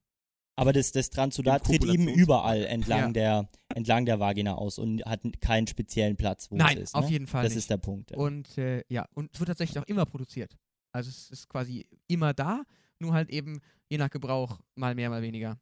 Aber 0.57 0.71
das, 0.71 0.91
das 0.91 1.09
Transsudat 1.09 1.67
Im 1.69 1.79
tritt 1.79 1.83
eben 1.93 2.07
überall 2.07 2.63
entlang, 2.65 2.99
Ja. 2.99 3.11
der, 3.11 3.49
entlang 3.73 4.05
der 4.05 4.19
Vagina 4.19 4.53
aus 4.55 4.77
und 4.79 5.03
hat 5.05 5.21
keinen 5.41 5.67
speziellen 5.67 6.15
Platz, 6.15 6.49
wo 6.51 6.55
Nein, 6.55 6.77
es 6.77 6.83
ist. 6.83 6.95
auf 6.95 7.05
ne? 7.05 7.11
jeden 7.11 7.27
Fall 7.27 7.43
Das 7.43 7.53
nicht. 7.53 7.59
ist 7.59 7.69
der 7.69 7.77
Punkt. 7.77 8.11
ja. 8.11 8.17
Und 8.17 8.57
äh, 8.57 8.83
ja, 8.88 9.05
und 9.15 9.31
es 9.33 9.39
wird 9.39 9.47
tatsächlich 9.47 9.79
auch 9.79 9.88
immer 9.88 10.05
produziert. 10.05 10.55
Also 10.91 11.09
es 11.09 11.29
ist 11.29 11.49
quasi 11.49 11.85
immer 12.07 12.33
da, 12.33 12.63
nur 12.99 13.13
halt 13.13 13.29
eben 13.31 13.59
je 13.89 13.97
nach 13.97 14.09
Gebrauch 14.09 14.59
mal 14.75 14.95
mehr, 14.95 15.09
mal 15.09 15.21
weniger. 15.21 15.57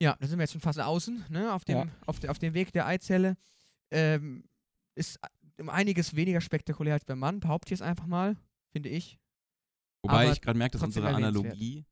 Ja, 0.00 0.14
da 0.20 0.26
sind 0.26 0.38
wir 0.38 0.42
jetzt 0.42 0.52
schon 0.52 0.60
fast 0.60 0.78
außen, 0.78 1.24
ne, 1.30 1.54
auf 1.54 1.64
dem, 1.64 1.76
Ja. 1.78 1.86
auf, 2.06 2.20
de, 2.20 2.28
auf 2.28 2.38
dem 2.38 2.52
Weg 2.52 2.72
der 2.72 2.86
Eizelle. 2.86 3.36
Ähm, 3.90 4.44
ist 4.94 5.18
um 5.58 5.70
einiges 5.70 6.14
weniger 6.16 6.42
spektakulär 6.42 6.94
als 6.94 7.04
beim 7.06 7.18
Mann, 7.18 7.40
behaupte 7.40 7.72
ich 7.72 7.80
es 7.80 7.82
einfach 7.82 8.06
mal, 8.06 8.36
finde 8.72 8.90
ich. 8.90 9.18
Wobei 10.02 10.24
aber 10.24 10.32
ich 10.32 10.40
gerade 10.40 10.58
merke, 10.58 10.72
dass 10.72 10.82
unsere. 10.82 11.08
Analogie. 11.08 11.84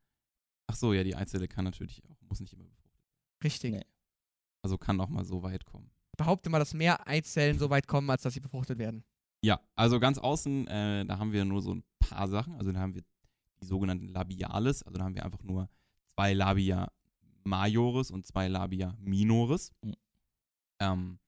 Ach 0.66 0.76
so, 0.76 0.92
ja, 0.92 1.04
die 1.04 1.14
Eizelle 1.14 1.46
kann 1.46 1.64
natürlich 1.64 2.02
auch, 2.08 2.20
muss 2.22 2.40
nicht 2.40 2.52
immer 2.52 2.64
befruchtet 2.64 2.92
werden. 2.94 3.10
Richtig. 3.42 3.72
Nee. 3.72 3.84
Also 4.62 4.78
kann 4.78 5.00
auch 5.00 5.08
mal 5.08 5.24
so 5.24 5.42
weit 5.42 5.64
kommen. 5.66 5.90
Ich 6.12 6.16
behaupte 6.16 6.48
mal, 6.48 6.58
dass 6.58 6.72
mehr 6.74 7.06
Eizellen 7.06 7.58
so 7.58 7.68
weit 7.70 7.86
kommen, 7.86 8.08
als 8.08 8.22
dass 8.22 8.34
sie 8.34 8.40
befruchtet 8.40 8.78
werden. 8.78 9.04
Ja, 9.42 9.60
also 9.74 10.00
ganz 10.00 10.16
außen, 10.16 10.66
äh, 10.68 11.04
da 11.04 11.18
haben 11.18 11.32
wir 11.32 11.44
nur 11.44 11.60
so 11.60 11.74
ein 11.74 11.84
paar 11.98 12.28
Sachen. 12.28 12.54
Also 12.56 12.72
da 12.72 12.80
haben 12.80 12.94
wir 12.94 13.02
die 13.60 13.66
sogenannten 13.66 14.08
Labiales. 14.08 14.82
Also 14.82 14.96
da 14.96 15.04
haben 15.04 15.14
wir 15.14 15.24
einfach 15.24 15.42
nur 15.42 15.68
zwei 16.14 16.32
Labia 16.32 16.90
Majores 17.42 18.10
und 18.10 18.26
zwei 18.26 18.48
Labia 18.48 18.96
Minores. 18.98 19.72
Mhm. 19.82 19.94
Ähm, 20.80 21.18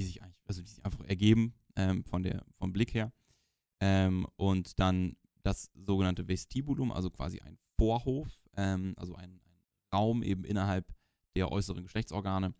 die 0.00 0.06
sich 0.06 0.22
eigentlich, 0.22 0.40
also 0.46 0.62
die 0.62 0.68
sich 0.68 0.84
einfach 0.84 1.04
ergeben 1.04 1.54
ähm, 1.76 2.04
von 2.04 2.22
der, 2.22 2.44
vom 2.56 2.72
Blick 2.72 2.94
her. 2.94 3.12
Ähm, 3.80 4.26
und 4.36 4.78
dann 4.80 5.16
das 5.48 5.70
sogenannte 5.74 6.28
Vestibulum, 6.28 6.92
also 6.92 7.10
quasi 7.10 7.40
ein 7.40 7.58
Vorhof, 7.78 8.28
ähm, 8.56 8.94
also 8.96 9.14
ein, 9.14 9.40
ein 9.44 9.60
Raum 9.94 10.22
eben 10.22 10.44
innerhalb 10.44 10.92
der 11.36 11.50
äußeren 11.50 11.82
Geschlechtsorgane, 11.84 12.54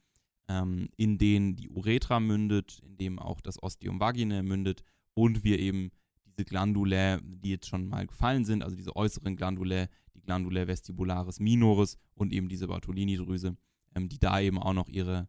ähm, 0.48 0.88
in 0.96 1.18
den 1.18 1.54
die 1.56 1.68
Uretra 1.68 2.18
mündet, 2.20 2.80
in 2.82 2.96
dem 2.96 3.18
auch 3.18 3.40
das 3.40 3.62
Ostium 3.62 4.00
vaginae 4.00 4.42
mündet 4.42 4.82
und 5.14 5.44
wir 5.44 5.58
eben 5.58 5.90
diese 6.24 6.44
Glandulae, 6.44 7.20
die 7.22 7.50
jetzt 7.50 7.66
schon 7.68 7.88
mal 7.88 8.06
gefallen 8.06 8.44
sind, 8.44 8.62
also 8.62 8.74
diese 8.76 8.96
äußeren 8.96 9.36
Glandulae, 9.36 9.88
die 10.14 10.22
Glandulae 10.22 10.66
vestibularis 10.66 11.40
minoris 11.40 11.98
und 12.14 12.32
eben 12.32 12.48
diese 12.48 12.68
Bartolini-Drüse, 12.68 13.56
ähm, 13.94 14.08
die 14.08 14.18
da 14.18 14.40
eben 14.40 14.58
auch 14.58 14.72
noch 14.72 14.88
ihre, 14.88 15.28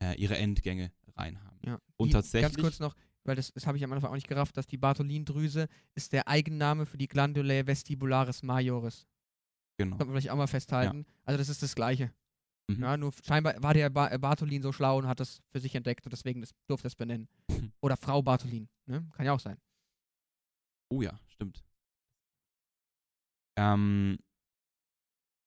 äh, 0.00 0.14
ihre 0.20 0.36
Endgänge 0.36 0.92
rein 1.16 1.42
haben. 1.42 1.58
Ja. 1.66 1.78
Und 1.96 2.08
die, 2.08 2.12
tatsächlich- 2.12 2.52
Ganz 2.54 2.62
kurz 2.62 2.78
noch, 2.80 2.94
weil 3.24 3.36
das, 3.36 3.52
das 3.52 3.66
habe 3.66 3.76
ich 3.76 3.84
am 3.84 3.92
Anfang 3.92 4.10
auch 4.10 4.14
nicht 4.14 4.28
gerafft, 4.28 4.56
dass 4.56 4.66
die 4.66 4.78
Bartholindrüse 4.78 5.68
ist 5.94 6.12
der 6.12 6.28
Eigenname 6.28 6.86
für 6.86 6.98
die 6.98 7.08
Glandulae 7.08 7.66
vestibularis 7.66 8.42
majoris. 8.42 9.06
Genau. 9.78 9.96
Kann 9.96 10.06
man 10.06 10.14
vielleicht 10.14 10.30
auch 10.30 10.36
mal 10.36 10.46
festhalten. 10.46 11.06
Also 11.24 11.38
das 11.38 11.48
ist 11.48 11.62
das 11.62 11.74
Gleiche. 11.74 12.12
Mhm. 12.68 12.82
Ja, 12.82 12.96
nur 12.96 13.12
scheinbar 13.24 13.54
war 13.62 13.74
der 13.74 13.90
ba 13.90 14.16
Bartholin 14.18 14.62
so 14.62 14.72
schlau 14.72 14.98
und 14.98 15.06
hat 15.06 15.20
das 15.20 15.40
für 15.50 15.60
sich 15.60 15.74
entdeckt 15.74 16.04
und 16.06 16.12
deswegen 16.12 16.40
das, 16.40 16.50
durfte 16.66 16.88
es 16.88 16.94
benennen. 16.94 17.28
Oder 17.80 17.96
Frau 17.96 18.22
Bartholin. 18.22 18.68
Ne? 18.86 19.06
Kann 19.14 19.26
ja 19.26 19.32
auch 19.32 19.40
sein. 19.40 19.58
Oh 20.88 21.02
ja, 21.02 21.18
stimmt. 21.26 21.64
Ähm, 23.56 24.18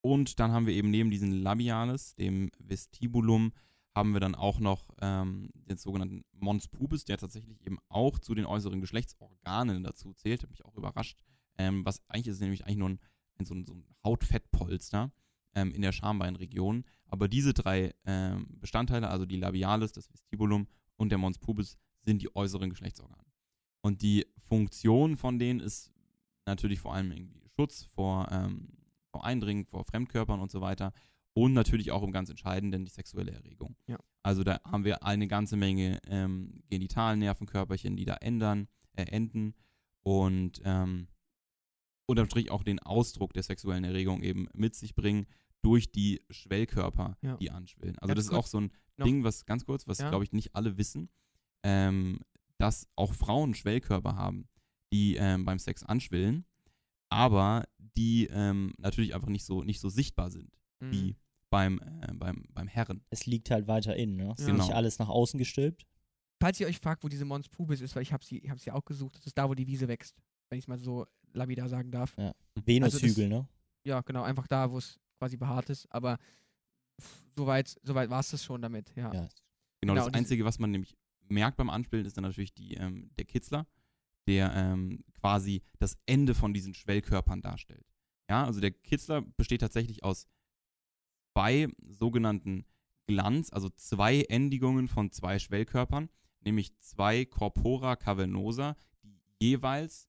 und 0.02 0.38
dann 0.38 0.52
haben 0.52 0.66
wir 0.66 0.74
eben 0.74 0.90
neben 0.90 1.10
diesem 1.10 1.30
Labialis, 1.32 2.14
dem 2.14 2.50
Vestibulum, 2.58 3.52
haben 3.96 4.12
wir 4.12 4.20
dann 4.20 4.34
auch 4.34 4.60
noch 4.60 4.90
ähm, 5.00 5.48
den 5.54 5.78
sogenannten 5.78 6.22
Mons 6.32 6.68
pubis, 6.68 7.06
der 7.06 7.16
tatsächlich 7.16 7.62
eben 7.62 7.78
auch 7.88 8.18
zu 8.18 8.34
den 8.34 8.44
äußeren 8.44 8.82
Geschlechtsorganen 8.82 9.82
dazu 9.82 10.12
zählt. 10.12 10.42
Hat 10.42 10.50
mich 10.50 10.64
auch 10.66 10.76
überrascht. 10.76 11.18
Ähm, 11.56 11.84
was 11.86 12.02
eigentlich 12.08 12.28
ist, 12.28 12.40
nämlich 12.40 12.64
eigentlich 12.64 12.76
nur 12.76 12.90
ein, 12.90 13.00
ein, 13.38 13.46
so, 13.46 13.54
ein, 13.54 13.64
so 13.64 13.72
ein 13.72 13.86
Hautfettpolster 14.04 15.10
ähm, 15.54 15.72
in 15.72 15.80
der 15.80 15.92
Schambeinregion. 15.92 16.84
Aber 17.06 17.26
diese 17.26 17.54
drei 17.54 17.94
ähm, 18.04 18.46
Bestandteile, 18.60 19.08
also 19.08 19.24
die 19.24 19.38
Labialis, 19.38 19.92
das 19.92 20.12
Vestibulum 20.12 20.68
und 20.96 21.08
der 21.08 21.18
Mons 21.18 21.38
pubis, 21.38 21.78
sind 22.02 22.20
die 22.20 22.36
äußeren 22.36 22.68
Geschlechtsorgane. 22.68 23.24
Und 23.80 24.02
die 24.02 24.26
Funktion 24.36 25.16
von 25.16 25.38
denen 25.38 25.60
ist 25.60 25.90
natürlich 26.44 26.80
vor 26.80 26.94
allem 26.94 27.12
irgendwie 27.12 27.48
Schutz 27.56 27.84
vor, 27.84 28.28
ähm, 28.30 28.68
vor 29.10 29.24
Eindringen, 29.24 29.64
vor 29.64 29.84
Fremdkörpern 29.84 30.40
und 30.40 30.50
so 30.50 30.60
weiter. 30.60 30.92
Und 31.36 31.52
natürlich 31.52 31.90
auch 31.92 32.02
im 32.02 32.12
ganz 32.12 32.30
Entscheidenden 32.30 32.84
die 32.86 32.90
sexuelle 32.90 33.32
Erregung. 33.32 33.76
Ja. 33.86 33.98
Also 34.22 34.42
da 34.42 34.58
haben 34.64 34.84
wir 34.84 35.02
eine 35.04 35.28
ganze 35.28 35.56
Menge 35.56 36.00
ähm, 36.06 36.62
Genitalnervenkörperchen, 36.70 37.94
die 37.96 38.06
da 38.06 38.14
ändern, 38.14 38.68
äh, 38.94 39.02
enden 39.04 39.54
und 40.02 40.62
ähm, 40.64 41.08
unterm 42.06 42.26
Strich 42.26 42.50
auch 42.50 42.62
den 42.62 42.78
Ausdruck 42.78 43.32
der 43.34 43.42
sexuellen 43.42 43.84
Erregung 43.84 44.22
eben 44.22 44.48
mit 44.54 44.74
sich 44.74 44.94
bringen 44.94 45.26
durch 45.62 45.90
die 45.92 46.22
Schwellkörper, 46.30 47.18
Ja. 47.20 47.36
die 47.36 47.50
anschwillen. 47.50 47.98
Also 47.98 48.08
Ganz 48.14 48.18
das 48.18 48.24
ist 48.26 48.32
auch 48.34 48.46
so 48.46 48.60
ein 48.60 48.72
noch- 48.96 49.04
Ding, 49.04 49.24
was 49.24 49.44
ganz 49.44 49.64
kurz, 49.66 49.86
was 49.86 49.98
Ja. 49.98 50.08
glaube 50.08 50.24
ich 50.24 50.32
nicht 50.32 50.54
alle 50.54 50.78
wissen, 50.78 51.10
ähm, 51.64 52.20
dass 52.58 52.88
auch 52.96 53.12
Frauen 53.12 53.54
Schwellkörper 53.54 54.16
haben, 54.16 54.48
die 54.92 55.16
ähm, 55.16 55.44
beim 55.44 55.58
Sex 55.58 55.82
anschwillen, 55.82 56.46
aber 57.10 57.64
die 57.78 58.26
ähm, 58.30 58.72
natürlich 58.78 59.14
einfach 59.14 59.28
nicht 59.28 59.44
so, 59.44 59.62
nicht 59.64 59.80
so 59.80 59.88
sichtbar 59.90 60.30
sind 60.30 60.56
Mhm. 60.80 60.92
wie 60.92 61.16
beim, 61.56 61.80
äh, 62.02 62.12
beim, 62.12 62.44
beim 62.52 62.68
Herren. 62.68 63.02
Es 63.08 63.24
liegt 63.24 63.50
halt 63.50 63.66
weiter 63.66 63.96
innen, 63.96 64.16
ne? 64.16 64.32
Es 64.34 64.40
ist 64.40 64.46
Genau. 64.46 64.62
nicht 64.62 64.74
alles 64.74 64.98
nach 64.98 65.08
außen 65.08 65.38
gestülpt. 65.38 65.86
Falls 66.38 66.60
ihr 66.60 66.66
euch 66.66 66.78
fragt, 66.78 67.02
wo 67.02 67.08
diese 67.08 67.24
Mons 67.24 67.48
pubis 67.48 67.80
ist, 67.80 67.96
weil 67.96 68.02
ich 68.02 68.12
habe 68.12 68.22
sie, 68.22 68.40
ich 68.40 68.50
hab 68.50 68.60
sie 68.60 68.70
auch 68.70 68.84
gesucht, 68.84 69.16
das 69.16 69.26
ist 69.26 69.38
da, 69.38 69.48
wo 69.48 69.54
die 69.54 69.66
Wiese 69.66 69.88
wächst. 69.88 70.14
Wenn 70.50 70.58
ich 70.58 70.64
es 70.64 70.68
mal 70.68 70.78
so 70.78 71.06
lapidar 71.32 71.70
sagen 71.70 71.90
darf. 71.90 72.14
Venushügel, 72.54 73.28
ne? 73.30 73.48
Ja, 73.86 74.02
genau, 74.02 74.22
einfach 74.22 74.46
da, 74.46 74.70
wo 74.70 74.76
es 74.76 75.00
quasi 75.18 75.38
behaart 75.38 75.70
ist. 75.70 75.86
Aber 75.90 76.18
soweit, 77.36 77.74
soweit 77.82 78.10
war 78.10 78.20
es 78.20 78.30
das 78.30 78.44
schon 78.44 78.60
damit, 78.60 78.92
ja. 78.94 79.04
Ja. 79.14 79.20
Genau, 79.20 79.30
Genau, 79.80 79.94
das 79.94 80.12
Einzige, 80.12 80.44
was 80.44 80.58
man 80.58 80.70
nämlich 80.72 80.94
merkt 81.28 81.56
beim 81.56 81.70
Anspielen, 81.70 82.04
ist 82.04 82.18
dann 82.18 82.24
natürlich 82.24 82.52
die, 82.52 82.74
ähm, 82.74 83.10
der 83.16 83.24
Kitzler, 83.24 83.66
der 84.28 84.52
ähm, 84.54 85.04
quasi 85.14 85.62
das 85.78 85.96
Ende 86.04 86.34
von 86.34 86.52
diesen 86.52 86.74
Schwellkörpern 86.74 87.40
darstellt. 87.40 87.86
Ja, 88.28 88.44
also 88.44 88.60
der 88.60 88.72
Kitzler 88.72 89.22
besteht 89.22 89.62
tatsächlich 89.62 90.04
aus 90.04 90.26
zwei 91.36 91.68
sogenannten 91.86 92.64
Glanz, 93.06 93.52
also 93.52 93.68
zwei 93.68 94.22
Endigungen 94.22 94.88
von 94.88 95.10
zwei 95.10 95.38
Schwellkörpern, 95.38 96.08
nämlich 96.40 96.74
zwei 96.78 97.26
Corpora 97.26 97.96
cavernosa, 97.96 98.74
die 99.02 99.20
jeweils 99.40 100.08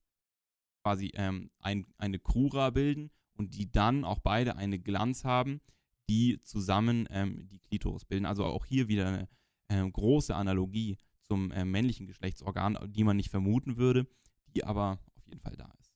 quasi 0.82 1.12
ähm, 1.14 1.50
ein, 1.60 1.86
eine 1.98 2.18
Crura 2.18 2.70
bilden 2.70 3.10
und 3.34 3.54
die 3.54 3.70
dann 3.70 4.04
auch 4.04 4.20
beide 4.20 4.56
eine 4.56 4.78
Glanz 4.78 5.24
haben, 5.24 5.60
die 6.08 6.40
zusammen 6.42 7.06
ähm, 7.10 7.46
die 7.50 7.58
Klitoris 7.58 8.06
bilden. 8.06 8.24
Also 8.24 8.44
auch 8.46 8.64
hier 8.64 8.88
wieder 8.88 9.08
eine 9.08 9.28
ähm, 9.68 9.92
große 9.92 10.34
Analogie 10.34 10.96
zum 11.20 11.52
ähm, 11.52 11.70
männlichen 11.70 12.06
Geschlechtsorgan, 12.06 12.78
die 12.86 13.04
man 13.04 13.18
nicht 13.18 13.30
vermuten 13.30 13.76
würde, 13.76 14.06
die 14.54 14.64
aber 14.64 14.98
auf 15.14 15.26
jeden 15.26 15.40
Fall 15.40 15.56
da 15.56 15.70
ist. 15.78 15.88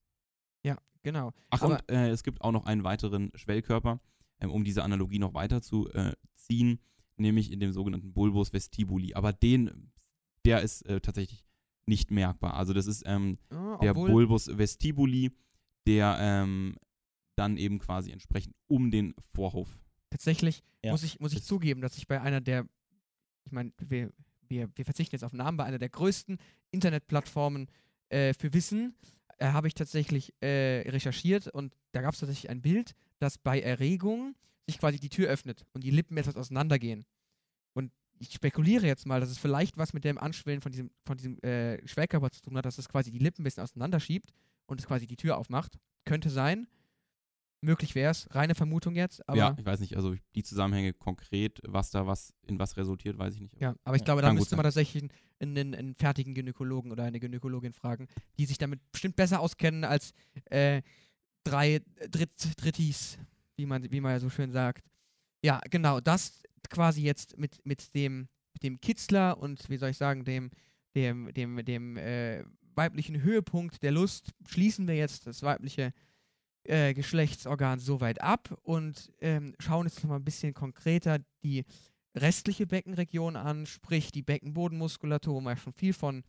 Genau. 1.03 1.33
Ach, 1.51 1.62
Aber- 1.62 1.75
und 1.75 1.90
äh, 1.90 2.11
es 2.11 2.23
gibt 2.23 2.40
auch 2.42 2.53
noch 2.53 2.64
einen 2.64 2.85
weiteren 2.85 3.33
Schwellkörper, 3.35 4.01
um 4.51 4.65
diese 4.65 4.83
Analogie 4.83 5.19
noch 5.19 5.35
weiter 5.35 5.63
zu 5.63 5.89
äh, 5.93 6.13
ziehen, 6.35 6.79
nämlich 7.17 7.51
in 7.53 7.61
dem 7.61 7.73
sogenannten 7.73 8.13
Bulbus 8.13 8.53
vestibuli. 8.53 9.15
Aber 9.15 9.33
den, 9.33 9.91
der 10.45 10.63
ist 10.63 10.83
äh, 10.87 11.01
tatsächlich 11.01 11.45
nicht 11.87 12.11
merkbar. 12.11 12.55
Also 12.55 12.73
das 12.73 12.87
ist 12.87 13.03
ähm, 13.07 13.39
Ja, 13.51 13.79
der 13.79 13.95
Bulbus 13.95 14.57
vestibuli, 14.57 15.31
der 15.87 16.17
ähm, 16.21 16.77
dann 17.37 17.57
eben 17.57 17.79
quasi 17.79 18.11
entsprechend 18.13 18.55
um 18.69 18.91
den 18.91 19.15
Vorhof. 19.35 19.69
tatsächlich 20.11 20.63
Ja, 20.85 20.93
muss 20.93 21.03
ich, 21.03 21.19
muss 21.21 21.33
ich 21.33 21.39
das- 21.39 21.47
zugeben, 21.49 21.81
dass 21.81 21.97
ich 21.97 22.07
bei 22.07 22.21
einer 22.21 22.41
der, 22.41 22.67
ich 23.45 23.53
meine, 23.53 23.73
wir, 23.79 24.13
wir, 24.49 24.69
wir 24.77 24.85
verzichten 24.85 25.15
jetzt 25.15 25.25
auf 25.25 25.33
Namen, 25.33 25.57
bei 25.57 25.65
einer 25.65 25.79
der 25.79 25.89
größten 25.89 26.39
Internetplattformen 26.71 27.69
äh, 28.11 28.35
für 28.35 28.53
Wissen 28.53 28.95
äh, 29.39 29.47
habe 29.47 29.67
ich 29.69 29.75
tatsächlich 29.75 30.33
äh, 30.41 30.89
recherchiert 30.91 31.49
und 31.49 31.75
da 31.93 32.01
gab 32.03 32.15
es 32.15 32.21
tatsächlich 32.21 32.51
ein 32.51 32.61
Bild, 32.63 32.95
dass 33.23 33.39
bei 33.39 33.61
Erregung 33.61 34.35
sich 34.67 34.79
quasi 34.79 34.99
die 34.99 35.09
Tür 35.09 35.29
öffnet 35.29 35.65
und 35.73 35.85
die 35.85 35.91
Lippen 35.91 36.17
etwas 36.17 36.37
auseinandergehen. 36.37 37.05
Und 37.75 37.93
ich 38.19 38.33
spekuliere 38.33 38.87
jetzt 38.87 39.07
mal, 39.07 39.21
dass 39.21 39.31
es 39.31 39.39
vielleicht 39.39 39.77
was 39.79 39.93
mit 39.93 40.05
dem 40.05 40.19
Anschwellen 40.19 40.61
von 40.61 40.73
diesem, 40.73 40.91
von 41.05 41.17
diesem 41.17 41.39
äh, 41.43 41.87
Schwellkörper 41.87 42.31
zu 42.31 42.41
tun 42.43 42.57
hat, 42.57 42.65
dass 42.67 42.79
es 42.79 42.89
quasi 42.89 43.11
die 43.11 43.19
Lippen 43.19 43.43
ein 43.43 43.45
bisschen 43.45 43.63
auseinanderschiebt 43.63 44.33
und 44.67 44.81
es 44.81 44.87
quasi 44.87 45.07
die 45.07 45.17
Tür 45.17 45.37
aufmacht. 45.39 45.79
Könnte 46.05 46.31
sein. 46.31 46.67
möglich 47.65 47.95
wäre 47.95 48.11
es. 48.11 48.27
Reine 48.35 48.55
Vermutung 48.57 48.97
jetzt, 48.97 49.27
aber 49.29 49.39
ja, 49.39 49.49
ja, 49.51 49.57
ich 49.59 49.65
weiß 49.65 49.79
nicht, 49.81 49.97
also 49.97 50.17
die 50.35 50.43
Zusammenhänge 50.43 50.93
konkret, 50.93 51.61
was 51.67 51.91
da 51.91 52.07
was 52.07 52.35
in 52.47 52.59
was 52.59 52.77
resultiert, 52.77 53.19
weiß 53.19 53.35
ich 53.35 53.41
nicht. 53.41 53.55
aber 53.85 53.95
ich 53.95 54.01
Ja, 54.03 54.05
glaube, 54.05 54.23
da 54.23 54.33
müsste 54.33 54.57
man 54.57 54.65
tatsächlich 54.65 55.05
einen, 55.41 55.57
einen, 55.57 55.75
einen 55.75 55.95
fertigen 55.95 56.35
Gynäkologen 56.35 56.91
oder 56.91 57.05
eine 57.05 57.21
Gynäkologin 57.21 57.73
fragen, 57.73 58.09
die 58.39 58.47
sich 58.47 58.59
damit 58.59 58.81
bestimmt 58.91 59.15
besser 59.17 59.39
auskennen 59.41 59.85
als 59.85 60.13
äh, 60.51 60.83
drei 61.45 61.81
Dritt, 62.11 62.31
Drittis, 62.57 63.19
wie 63.57 63.67
man, 63.67 63.91
wie 63.91 64.01
man 64.01 64.13
ja 64.13 64.21
so 64.21 64.31
schön 64.31 64.53
sagt. 64.53 64.85
Ja, 65.45 65.61
genau, 65.71 66.01
das 66.01 66.43
quasi 66.71 67.03
jetzt 67.03 67.39
mit, 67.39 67.65
mit 67.65 67.95
dem, 67.95 68.29
mit 68.55 68.63
dem 68.63 68.81
Kitzler 68.81 69.39
und 69.39 69.69
wie 69.69 69.77
soll 69.77 69.91
ich 69.91 69.97
sagen, 69.97 70.25
dem, 70.25 70.51
dem, 70.95 71.33
dem, 71.33 71.65
dem 71.65 71.97
äh, 71.97 72.45
weiblichen 72.75 73.23
Höhepunkt 73.23 73.83
der 73.83 73.93
Lust 73.93 74.33
schließen 74.47 74.87
wir 74.87 74.97
jetzt 74.97 75.27
das 75.27 75.43
weibliche 75.43 75.93
äh, 76.65 76.95
Geschlechtsorgan 76.95 77.79
soweit 77.79 78.21
ab 78.21 78.57
und 78.63 79.13
ähm, 79.21 79.55
schauen 79.59 79.87
jetzt 79.87 80.03
noch 80.03 80.11
mal 80.11 80.17
ein 80.17 80.25
bisschen 80.25 80.55
konkreter 80.55 81.19
die 81.43 81.65
restliche 82.15 82.67
Beckenregion 82.67 83.37
an, 83.37 83.67
sprich 83.67 84.13
die 84.13 84.23
Beckenbodenmuskulatur, 84.23 85.35
wo 85.35 85.41
man 85.41 85.57
schon 85.57 85.73
viel 85.73 85.93
von, 85.93 86.23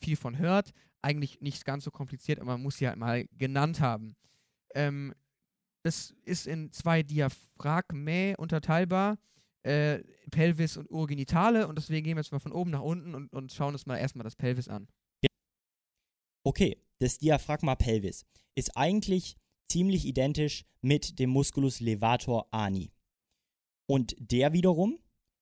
viel 0.00 0.16
von 0.16 0.38
hört. 0.38 0.72
Eigentlich 1.02 1.40
nicht 1.40 1.64
ganz 1.64 1.84
so 1.84 1.90
kompliziert, 1.90 2.40
aber 2.40 2.52
man 2.52 2.62
muss 2.62 2.78
sie 2.78 2.88
halt 2.88 2.96
mal 2.96 3.26
genannt 3.36 3.80
haben. 3.80 4.16
Ähm, 4.74 5.14
das 5.82 6.14
ist 6.24 6.46
in 6.46 6.72
zwei 6.72 7.02
Diaphragmae 7.02 8.34
unterteilbar, 8.36 9.18
äh, 9.62 10.02
Pelvis 10.30 10.76
und 10.78 10.90
Urogenitale, 10.90 11.68
und 11.68 11.76
deswegen 11.76 12.04
gehen 12.04 12.16
wir 12.16 12.22
jetzt 12.22 12.32
mal 12.32 12.38
von 12.38 12.52
oben 12.52 12.70
nach 12.70 12.80
unten 12.80 13.14
und, 13.14 13.32
und 13.32 13.52
schauen 13.52 13.74
uns 13.74 13.86
mal 13.86 13.98
erstmal 13.98 14.24
das 14.24 14.36
Pelvis 14.36 14.68
an. 14.68 14.88
Okay, 16.46 16.76
das 16.98 17.18
Diaphragma 17.18 17.74
pelvis 17.74 18.26
ist 18.54 18.76
eigentlich 18.76 19.36
ziemlich 19.68 20.04
identisch 20.04 20.64
mit 20.80 21.18
dem 21.18 21.30
Musculus 21.30 21.80
levator 21.80 22.48
ani. 22.50 22.92
Und 23.86 24.14
der 24.18 24.52
wiederum 24.52 24.98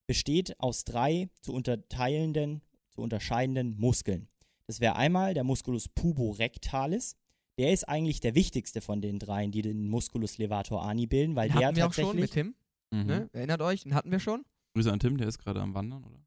besteht 0.06 0.58
aus 0.60 0.84
drei 0.84 1.28
zu 1.40 1.52
unterteilenden, 1.52 2.62
zu 2.90 3.00
unterscheidenden 3.00 3.76
Muskeln. 3.78 4.28
Das 4.72 4.80
wäre 4.80 4.96
einmal 4.96 5.34
der 5.34 5.44
Musculus 5.44 5.86
puborectalis. 5.90 7.14
Der 7.58 7.74
ist 7.74 7.86
eigentlich 7.86 8.20
der 8.20 8.34
wichtigste 8.34 8.80
von 8.80 9.02
den 9.02 9.18
dreien, 9.18 9.50
die 9.52 9.60
den 9.60 9.86
Musculus 9.86 10.38
levator 10.38 10.82
ani 10.82 11.06
bilden, 11.06 11.36
weil 11.36 11.50
Den 11.50 11.58
der 11.58 11.66
hatten 11.66 11.76
wir 11.76 11.86
auch 11.88 11.92
schon 11.92 12.04
tatsächlich 12.04 12.22
mit 12.22 12.32
Tim, 12.32 12.54
Mhm. 12.90 13.06
ne? 13.06 13.30
Erinnert 13.34 13.60
euch, 13.60 13.82
den 13.82 13.94
hatten 13.94 14.10
wir 14.10 14.18
schon. 14.18 14.46
Grüße 14.72 14.90
an 14.90 14.98
Tim, 14.98 15.18
der 15.18 15.28
ist 15.28 15.38
gerade 15.38 15.60
am 15.60 15.74
Wandern, 15.74 16.04
oder? 16.04 16.18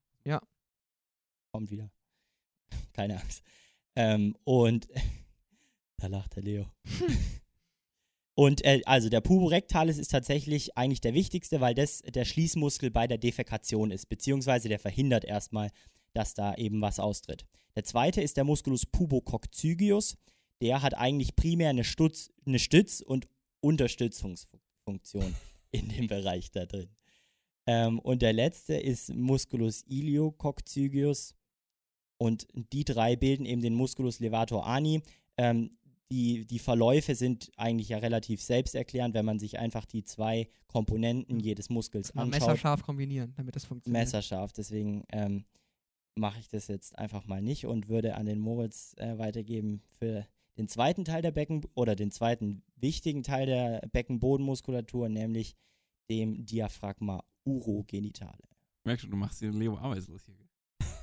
kommt 1.51 1.71
wieder. 1.71 1.89
Keine 2.93 3.19
Angst. 3.19 3.41
Ähm, 3.95 4.35
und 4.43 4.87
da 5.97 6.05
lacht 6.05 6.35
der 6.35 6.43
Leo. 6.43 6.65
und 8.35 8.63
äh, 8.63 8.81
also 8.85 9.09
der 9.09 9.21
Puborectalis 9.21 9.97
ist 9.97 10.11
tatsächlich 10.11 10.77
eigentlich 10.77 11.01
der 11.01 11.15
wichtigste, 11.15 11.61
weil 11.61 11.73
das 11.73 12.01
der 12.01 12.25
Schließmuskel 12.25 12.91
bei 12.91 13.07
der 13.07 13.17
Defekation 13.17 13.89
ist, 13.89 14.07
beziehungsweise 14.07 14.69
der 14.69 14.77
verhindert 14.77 15.25
erstmal, 15.25 15.71
dass 16.15 16.33
da 16.33 16.55
eben 16.55 16.81
was 16.81 16.99
austritt. 16.99 17.45
Der 17.75 17.83
zweite 17.83 18.21
ist 18.21 18.37
der 18.37 18.43
Musculus 18.43 18.85
pubococcygeus. 18.85 20.17
Der 20.61 20.81
hat 20.81 20.95
eigentlich 20.95 21.35
primär 21.35 21.69
eine, 21.69 21.83
Stutz, 21.83 22.31
eine 22.45 22.59
Stütz- 22.59 23.01
und 23.01 23.27
Unterstützungsfunktion 23.59 25.35
in 25.71 25.89
dem 25.89 26.07
Bereich 26.07 26.51
da 26.51 26.65
drin. 26.65 26.89
Ähm, 27.67 27.99
und 27.99 28.21
der 28.21 28.33
letzte 28.33 28.75
ist 28.75 29.13
Musculus 29.13 29.83
iliococcygeus. 29.83 31.35
Und 32.17 32.47
die 32.53 32.85
drei 32.85 33.15
bilden 33.15 33.45
eben 33.45 33.61
den 33.61 33.75
Musculus 33.75 34.19
levator 34.19 34.65
ani. 34.65 35.01
Ähm, 35.37 35.71
die, 36.11 36.45
die 36.45 36.59
Verläufe 36.59 37.15
sind 37.15 37.51
eigentlich 37.57 37.89
ja 37.89 37.97
relativ 37.97 38.41
selbsterklärend, 38.41 39.15
wenn 39.15 39.25
man 39.25 39.39
sich 39.39 39.57
einfach 39.59 39.85
die 39.85 40.03
zwei 40.03 40.47
Komponenten 40.67 41.39
jedes 41.39 41.69
Muskels 41.69 42.15
anschaut. 42.15 42.39
messerscharf 42.39 42.83
kombinieren, 42.83 43.33
damit 43.35 43.55
das 43.55 43.65
funktioniert. 43.65 44.03
Messerscharf. 44.03 44.53
Deswegen 44.53 45.03
ähm, 45.11 45.45
mache 46.15 46.39
ich 46.39 46.47
das 46.47 46.67
jetzt 46.67 46.97
einfach 46.97 47.25
mal 47.25 47.41
nicht 47.41 47.65
und 47.65 47.89
würde 47.89 48.15
an 48.15 48.25
den 48.25 48.39
Moritz 48.39 48.95
äh, 48.97 49.17
weitergeben 49.17 49.81
für 49.99 50.25
den 50.57 50.67
zweiten 50.67 51.03
Teil 51.03 51.21
der 51.21 51.31
Becken 51.31 51.65
oder 51.73 51.95
den 51.95 52.11
zweiten 52.11 52.63
wichtigen 52.77 53.23
Teil 53.23 53.45
der 53.45 53.81
Beckenbodenmuskulatur, 53.91 55.09
nämlich 55.09 55.55
dem 56.09 56.45
Diaphragma 56.45 57.23
urogenitale. 57.43 58.43
Merke 58.85 59.01
schon, 59.01 59.11
du 59.11 59.17
machst 59.17 59.39
hier 59.39 59.51
Leo 59.51 59.77
arbeitslos 59.77 60.25
hier. 60.25 60.35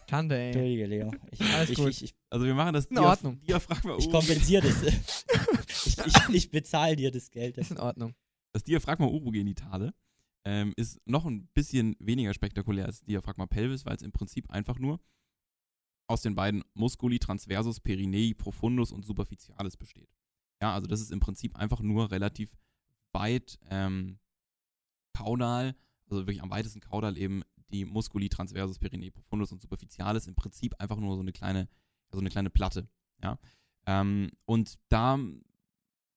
Schande, 0.08 0.36
ey. 0.36 0.46
Entschuldige, 0.48 0.86
Leo. 0.86 1.10
Ich, 1.30 1.40
Alles 1.40 1.70
ich, 1.70 1.76
gut. 1.76 1.88
ich, 1.88 2.02
ich, 2.04 2.14
Also 2.28 2.44
wir 2.44 2.54
machen 2.54 2.74
das 2.74 2.86
In 2.86 2.98
Ordnung. 2.98 3.40
Diaphragma 3.40 3.96
ich 3.98 4.10
kompensiere 4.10 4.62
das. 4.66 4.82
ich 5.86 5.98
ich, 5.98 6.28
ich 6.34 6.50
bezahle 6.50 6.96
dir 6.96 7.10
das 7.10 7.30
Geld. 7.30 7.56
Ist 7.56 7.70
in 7.70 7.78
Ordnung. 7.78 8.14
Das 8.52 8.62
Diaphragma 8.62 9.06
urogenitale 9.06 9.94
ähm, 10.44 10.72
ist 10.76 11.00
noch 11.06 11.24
ein 11.24 11.46
bisschen 11.48 11.96
weniger 11.98 12.34
spektakulär 12.34 12.86
als 12.86 13.02
Diaphragma 13.02 13.46
pelvis, 13.46 13.86
weil 13.86 13.96
es 13.96 14.02
im 14.02 14.12
Prinzip 14.12 14.50
einfach 14.50 14.78
nur 14.78 15.00
aus 16.08 16.22
den 16.22 16.34
beiden 16.34 16.64
Musculi 16.74 17.18
transversus 17.18 17.80
perinei 17.80 18.34
profundus 18.36 18.92
und 18.92 19.04
superficialis 19.04 19.76
besteht. 19.76 20.10
Ja, 20.60 20.74
also 20.74 20.86
das 20.86 21.00
ist 21.00 21.10
im 21.10 21.20
Prinzip 21.20 21.56
einfach 21.56 21.80
nur 21.80 22.10
relativ 22.10 22.56
weit 23.12 23.58
ähm, 23.70 24.18
kaudal, 25.16 25.74
also 26.08 26.22
wirklich 26.26 26.42
am 26.42 26.50
weitesten 26.50 26.80
kaudal 26.80 27.16
eben 27.16 27.42
die 27.72 27.84
Musculi 27.84 28.28
transversus 28.28 28.78
perinei 28.78 29.10
profundus 29.10 29.52
und 29.52 29.60
superficialis 29.60 30.26
im 30.26 30.34
Prinzip 30.34 30.74
einfach 30.78 30.98
nur 30.98 31.14
so 31.14 31.22
eine 31.22 31.32
kleine, 31.32 31.68
so 32.10 32.20
eine 32.20 32.30
kleine 32.30 32.50
Platte. 32.50 32.88
Ja, 33.22 33.38
ähm, 33.86 34.30
und 34.44 34.78
da 34.88 35.18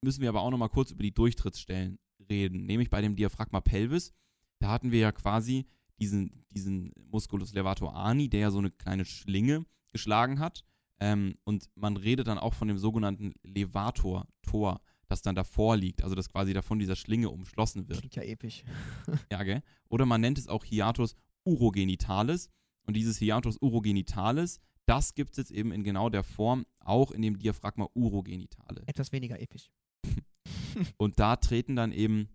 müssen 0.01 0.21
wir 0.21 0.29
aber 0.29 0.41
auch 0.41 0.51
noch 0.51 0.57
mal 0.57 0.69
kurz 0.69 0.91
über 0.91 1.03
die 1.03 1.13
Durchtrittsstellen 1.13 1.99
reden, 2.29 2.65
nämlich 2.65 2.89
bei 2.89 3.01
dem 3.01 3.15
Diaphragma 3.15 3.61
pelvis. 3.61 4.13
Da 4.59 4.69
hatten 4.69 4.91
wir 4.91 4.99
ja 4.99 5.11
quasi 5.11 5.65
diesen, 5.99 6.45
diesen 6.49 6.91
Musculus 7.11 7.53
levator 7.53 7.95
ani, 7.95 8.29
der 8.29 8.39
ja 8.41 8.51
so 8.51 8.59
eine 8.59 8.71
kleine 8.71 9.05
Schlinge 9.05 9.65
geschlagen 9.91 10.39
hat. 10.39 10.63
Ähm, 10.99 11.37
und 11.43 11.69
man 11.75 11.97
redet 11.97 12.27
dann 12.27 12.37
auch 12.37 12.53
von 12.53 12.67
dem 12.67 12.77
sogenannten 12.77 13.33
Levator-Tor, 13.43 14.81
das 15.07 15.21
dann 15.21 15.35
davor 15.35 15.77
liegt, 15.77 16.03
also 16.03 16.15
das 16.15 16.29
quasi 16.29 16.53
davon 16.53 16.79
dieser 16.79 16.95
Schlinge 16.95 17.29
umschlossen 17.29 17.87
wird. 17.89 17.99
Klingt 17.99 18.15
ja 18.15 18.23
episch. 18.23 18.63
Ja, 19.31 19.43
gell? 19.43 19.61
Oder 19.89 20.05
man 20.05 20.21
nennt 20.21 20.37
es 20.37 20.47
auch 20.47 20.63
Hiatus 20.63 21.15
urogenitalis. 21.43 22.49
Und 22.87 22.95
dieses 22.95 23.17
Hiatus 23.17 23.57
urogenitalis, 23.61 24.59
das 24.85 25.15
gibt 25.15 25.31
es 25.31 25.37
jetzt 25.37 25.51
eben 25.51 25.71
in 25.71 25.83
genau 25.83 26.09
der 26.09 26.23
Form 26.23 26.65
auch 26.79 27.11
in 27.11 27.21
dem 27.21 27.39
Diaphragma 27.39 27.89
urogenitale. 27.93 28.83
Etwas 28.85 29.11
weniger 29.11 29.39
episch. 29.39 29.69
Und 30.97 31.19
da 31.19 31.35
treten 31.35 31.75
dann 31.75 31.91
eben 31.91 32.29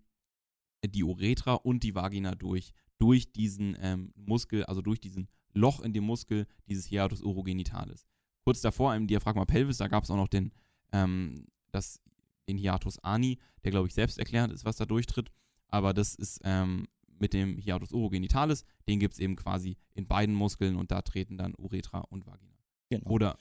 die 0.85 1.03
Uretra 1.03 1.53
und 1.53 1.83
die 1.83 1.95
Vagina 1.95 2.35
durch. 2.35 2.73
Durch 2.97 3.31
diesen 3.31 3.77
ähm, 3.79 4.13
Muskel, 4.15 4.63
also 4.65 4.81
durch 4.81 4.99
diesen 4.99 5.27
Loch 5.53 5.79
in 5.81 5.93
dem 5.93 6.03
Muskel 6.03 6.47
dieses 6.67 6.85
Hiatus 6.85 7.21
urogenitalis. 7.21 8.07
Kurz 8.43 8.61
davor 8.61 8.95
im 8.95 9.07
Diaphragma 9.07 9.45
pelvis, 9.45 9.77
da 9.77 9.87
gab 9.87 10.03
es 10.03 10.11
auch 10.11 10.15
noch 10.15 10.27
den, 10.27 10.51
ähm, 10.91 11.47
das, 11.71 12.01
den 12.47 12.57
Hiatus 12.57 12.99
ani, 12.99 13.39
der 13.63 13.71
glaube 13.71 13.87
ich 13.87 13.93
selbst 13.93 14.17
erklärend 14.17 14.53
ist, 14.53 14.65
was 14.65 14.77
da 14.77 14.85
durchtritt. 14.85 15.31
Aber 15.67 15.93
das 15.93 16.15
ist 16.15 16.41
ähm, 16.43 16.87
mit 17.07 17.33
dem 17.33 17.57
Hiatus 17.57 17.91
urogenitalis, 17.91 18.65
den 18.87 18.99
gibt 18.99 19.13
es 19.13 19.19
eben 19.19 19.35
quasi 19.35 19.77
in 19.93 20.07
beiden 20.07 20.35
Muskeln 20.35 20.75
und 20.75 20.91
da 20.91 21.01
treten 21.01 21.37
dann 21.37 21.53
Uretra 21.57 21.99
und 21.99 22.25
Vagina. 22.25 22.57
Genau. 22.89 23.09
Oder 23.09 23.37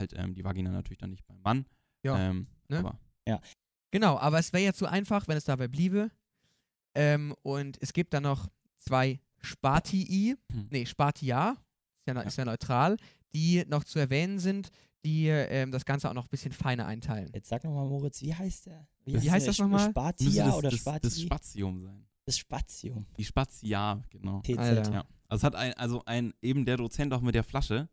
halt 0.00 0.14
ähm, 0.16 0.34
die 0.34 0.44
Vagina 0.44 0.70
natürlich 0.70 0.98
dann 0.98 1.10
nicht 1.10 1.26
beim 1.26 1.40
Mann. 1.42 1.66
Ja, 2.02 2.30
ähm, 2.30 2.46
ne? 2.68 2.78
Aber 2.78 3.00
Genau, 3.90 4.18
aber 4.18 4.38
es 4.38 4.52
wäre 4.52 4.64
ja 4.64 4.72
zu 4.72 4.86
einfach, 4.86 5.28
wenn 5.28 5.36
es 5.36 5.44
dabei 5.44 5.68
bliebe. 5.68 6.10
Ähm, 6.94 7.34
und 7.42 7.78
es 7.80 7.92
gibt 7.92 8.12
dann 8.14 8.24
noch 8.24 8.48
zwei 8.78 9.20
Spatii, 9.40 10.36
Hm. 10.52 10.68
nee, 10.70 10.84
Spatia, 10.86 11.52
ist 11.52 12.06
ja, 12.06 12.14
ne- 12.14 12.20
Ja. 12.20 12.26
ist 12.26 12.36
ja 12.36 12.44
neutral, 12.44 12.96
die 13.34 13.64
noch 13.68 13.84
zu 13.84 13.98
erwähnen 13.98 14.38
sind, 14.38 14.70
die 15.04 15.28
ähm, 15.28 15.70
das 15.70 15.84
Ganze 15.84 16.10
auch 16.10 16.14
noch 16.14 16.24
ein 16.24 16.30
bisschen 16.30 16.52
feiner 16.52 16.86
einteilen. 16.86 17.30
Jetzt 17.32 17.48
sag 17.48 17.62
nochmal, 17.64 17.86
Moritz, 17.86 18.20
wie 18.22 18.34
heißt 18.34 18.66
der? 18.66 18.86
Wie 19.04 19.30
heißt 19.30 19.46
das 19.46 19.58
nochmal? 19.58 19.78
müsste 19.86 19.90
Spatia 19.90 20.46
das, 20.46 20.54
oder 20.56 20.70
das, 20.70 20.78
Spati? 20.80 21.00
das 21.02 21.20
Spatium 21.20 21.82
sein. 21.82 22.06
das 22.24 22.38
Spatium. 22.38 23.06
Die 23.16 23.24
Spazia, 23.24 24.02
genau. 24.10 24.40
TZ. 24.42 24.58
Alter. 24.58 24.92
Ja. 24.92 25.04
Also 25.28 25.40
es 25.40 25.44
hat 25.44 25.54
ein, 25.54 25.72
also 25.74 26.02
ein, 26.04 26.34
eben 26.42 26.64
der 26.66 26.76
Dozent 26.78 27.12
auch 27.14 27.20
mit 27.20 27.34
der 27.34 27.44
Flasche, 27.44 27.88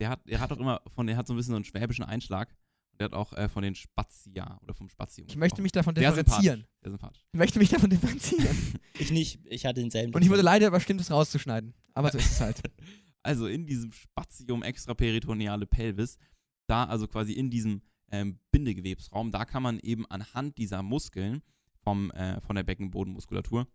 der 0.00 0.08
hat, 0.10 0.26
der 0.26 0.40
hat 0.40 0.50
auch 0.52 0.58
immer 0.58 0.80
von, 0.94 1.06
der 1.06 1.16
hat 1.16 1.26
so 1.26 1.34
ein 1.34 1.36
bisschen 1.36 1.52
so 1.52 1.56
einen 1.56 1.64
schwäbischen 1.64 2.04
Einschlag. 2.04 2.54
Der 3.00 3.06
hat 3.06 3.14
auch 3.14 3.32
äh, 3.32 3.48
von 3.48 3.62
den 3.62 3.74
Spazia 3.74 4.58
oder 4.62 4.74
vom 4.74 4.90
Spatium. 4.90 5.26
Ich 5.26 5.36
möchte 5.36 5.62
mich 5.62 5.72
davon 5.72 5.94
differenzieren. 5.94 6.66
Sehr 6.82 6.90
sympathisch. 6.90 7.24
Ich 7.32 7.38
möchte 7.38 7.58
mich 7.58 7.70
davon 7.70 7.90
differenzieren. 7.90 8.56
Ich 8.98 9.10
nicht, 9.10 9.40
ich 9.46 9.64
hatte 9.64 9.80
denselben. 9.80 10.12
Und 10.12 10.20
ich 10.20 10.28
wurde 10.28 10.42
leider 10.42 10.66
überstimmt, 10.66 11.00
es 11.00 11.10
rauszuschneiden. 11.10 11.72
Aber 11.94 12.10
so 12.12 12.18
ist 12.18 12.32
es 12.32 12.40
halt. 12.40 12.60
Also 13.22 13.46
in 13.46 13.66
diesem 13.66 13.92
Spatium 13.92 14.62
extraperitoneale 14.62 15.66
Pelvis, 15.66 16.18
da 16.66 16.84
also 16.84 17.06
quasi 17.06 17.32
in 17.32 17.50
diesem 17.50 17.82
ähm, 18.10 18.38
Bindegewebsraum, 18.50 19.30
da 19.30 19.44
kann 19.46 19.62
man 19.62 19.78
eben 19.80 20.06
anhand 20.06 20.56
dieser 20.58 20.82
Muskeln 20.82 21.42
vom, 21.82 22.10
äh, 22.12 22.40
von 22.42 22.56
der 22.56 22.62
Beckenbodenmuskulatur, 22.62 23.66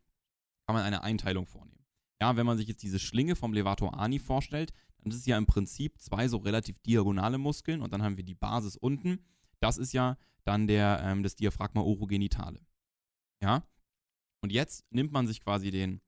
kann 0.67 0.75
man 0.75 0.83
eine 0.83 1.03
Einteilung 1.03 1.45
vornehmen. 1.45 1.74
Ja, 2.21 2.37
wenn 2.37 2.45
man 2.45 2.57
sich 2.57 2.67
jetzt 2.67 2.83
diese 2.83 2.99
Schlinge 2.99 3.35
vom 3.35 3.53
Levator 3.53 3.99
ani 3.99 4.19
vorstellt, 4.19 4.71
dann 4.99 5.11
ist 5.11 5.17
es 5.19 5.25
ja 5.25 5.37
im 5.37 5.45
Prinzip 5.45 5.99
zwei 5.99 6.27
so 6.27 6.37
relativ 6.37 6.79
diagonale 6.79 7.37
Muskeln 7.37 7.81
und 7.81 7.93
dann 7.93 8.01
haben 8.01 8.17
wir 8.17 8.23
die 8.23 8.35
Basis 8.35 8.75
unten. 8.75 9.19
Das 9.59 9.77
ist 9.77 9.93
ja 9.93 10.17
dann 10.43 10.67
der, 10.67 11.01
ähm, 11.03 11.23
das 11.23 11.35
Diaphragma 11.35 11.81
orogenitale. 11.81 12.65
Ja? 13.41 13.63
Und 14.41 14.51
jetzt 14.51 14.85
nimmt 14.91 15.11
man 15.11 15.27
sich 15.27 15.41
quasi 15.41 15.71
den 15.71 16.01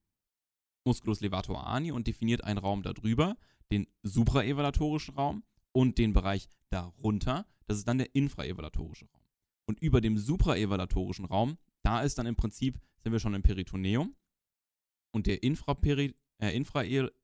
Musculus 0.85 1.19
levator 1.19 1.67
ani 1.67 1.91
und 1.91 2.07
definiert 2.07 2.43
einen 2.43 2.59
Raum 2.59 2.81
darüber, 2.81 3.35
den 3.71 3.87
supraevalatorischen 4.03 5.15
Raum 5.15 5.43
und 5.73 5.97
den 5.97 6.13
Bereich 6.13 6.47
darunter, 6.69 7.45
das 7.65 7.77
ist 7.77 7.87
dann 7.87 7.97
der 7.97 8.15
infraevalatorische 8.15 9.05
Raum. 9.05 9.21
Und 9.65 9.79
über 9.81 10.01
dem 10.01 10.17
supraevalatorischen 10.17 11.25
Raum, 11.25 11.57
da 11.83 12.01
ist 12.01 12.17
dann 12.17 12.25
im 12.25 12.35
Prinzip, 12.35 12.79
sind 12.99 13.11
wir 13.11 13.19
schon 13.19 13.33
im 13.33 13.43
Peritoneum 13.43 14.15
und 15.17 15.25
der 15.27 15.41
infraperi 15.43 16.13
äh, 16.39 16.55
infra 16.55 16.83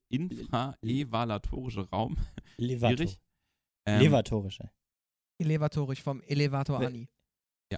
infraevalatorische 0.10 1.90
Raum, 1.92 2.18
Levator. 2.58 2.98
schwierig. 2.98 3.20
Ähm, 3.86 4.02
Levatorische. 4.02 4.70
Elevatorisch 5.40 6.02
vom 6.02 6.22
Elevator 6.24 6.80
We- 6.80 6.88
Ani. 6.88 7.10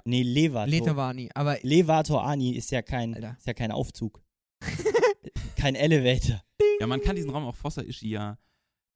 Nee, 0.05 0.23
Levator. 0.23 0.67
Letovani. 0.67 1.29
Aber 1.33 1.57
Levator 1.61 2.23
Ani 2.25 2.51
ist 2.51 2.69
ja 2.71 2.81
kein, 2.81 3.13
Alter. 3.15 3.35
ist 3.37 3.47
ja 3.47 3.53
kein 3.53 3.71
Aufzug. 3.71 4.21
kein 5.57 5.75
Elevator. 5.75 6.41
Ja, 6.79 6.87
man 6.87 7.01
kann 7.01 7.15
diesen 7.15 7.31
Raum 7.31 7.45
auch 7.45 7.55
Fossa 7.55 7.81
Ischia, 7.81 8.37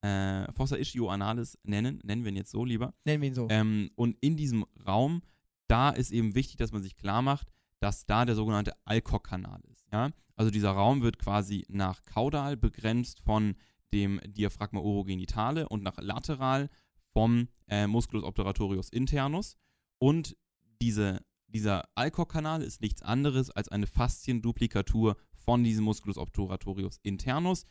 äh, 0.02 0.52
Fossa 0.54 0.76
Ischio 0.76 1.10
Analis 1.10 1.58
nennen, 1.64 2.00
nennen 2.04 2.24
wir 2.24 2.32
ihn 2.32 2.36
jetzt 2.38 2.52
so 2.52 2.64
lieber. 2.66 2.94
nennen 3.06 3.22
wir 3.22 3.30
ihn 3.30 3.34
so. 3.36 3.48
Ähm, 3.50 3.92
und 3.96 4.18
in 4.22 4.36
diesem 4.38 4.66
Raum, 4.86 5.22
da 5.68 5.90
ist 5.90 6.12
eben 6.12 6.36
wichtig, 6.36 6.58
dass 6.58 6.72
man 6.74 6.82
sich 6.84 6.96
klar 6.98 7.22
macht, 7.22 7.48
dass 7.80 8.06
da 8.06 8.26
der 8.26 8.36
sogenannte 8.36 8.74
Alcock-Kanal 8.86 9.62
ist. 9.72 9.79
Ja? 9.92 10.12
Also 10.36 10.52
dieser 10.52 10.72
Raum 10.72 11.02
wird 11.02 11.20
quasi 11.20 11.66
nach 11.70 12.04
kaudal 12.04 12.58
begrenzt 12.58 13.20
von 13.20 13.56
dem 13.92 14.20
Diaphragma 14.26 14.80
orogenitale 14.80 15.68
und 15.68 15.84
nach 15.84 15.98
lateral 16.00 16.70
vom 17.14 17.48
äh, 17.68 17.88
Musculus 17.88 18.24
obturatorius 18.24 18.90
internus. 18.90 19.58
Und 19.98 20.38
diese, 20.82 21.20
dieser 21.48 21.90
Alcock-Kanal 21.96 22.62
ist 22.62 22.82
nichts 22.82 23.02
anderes 23.02 23.50
als 23.50 23.70
eine 23.70 23.88
Faszienduplikatur 23.88 25.18
von 25.34 25.64
diesem 25.64 25.86
Musculus 25.86 26.18
obturatorius 26.18 27.00
internus. 27.04 27.66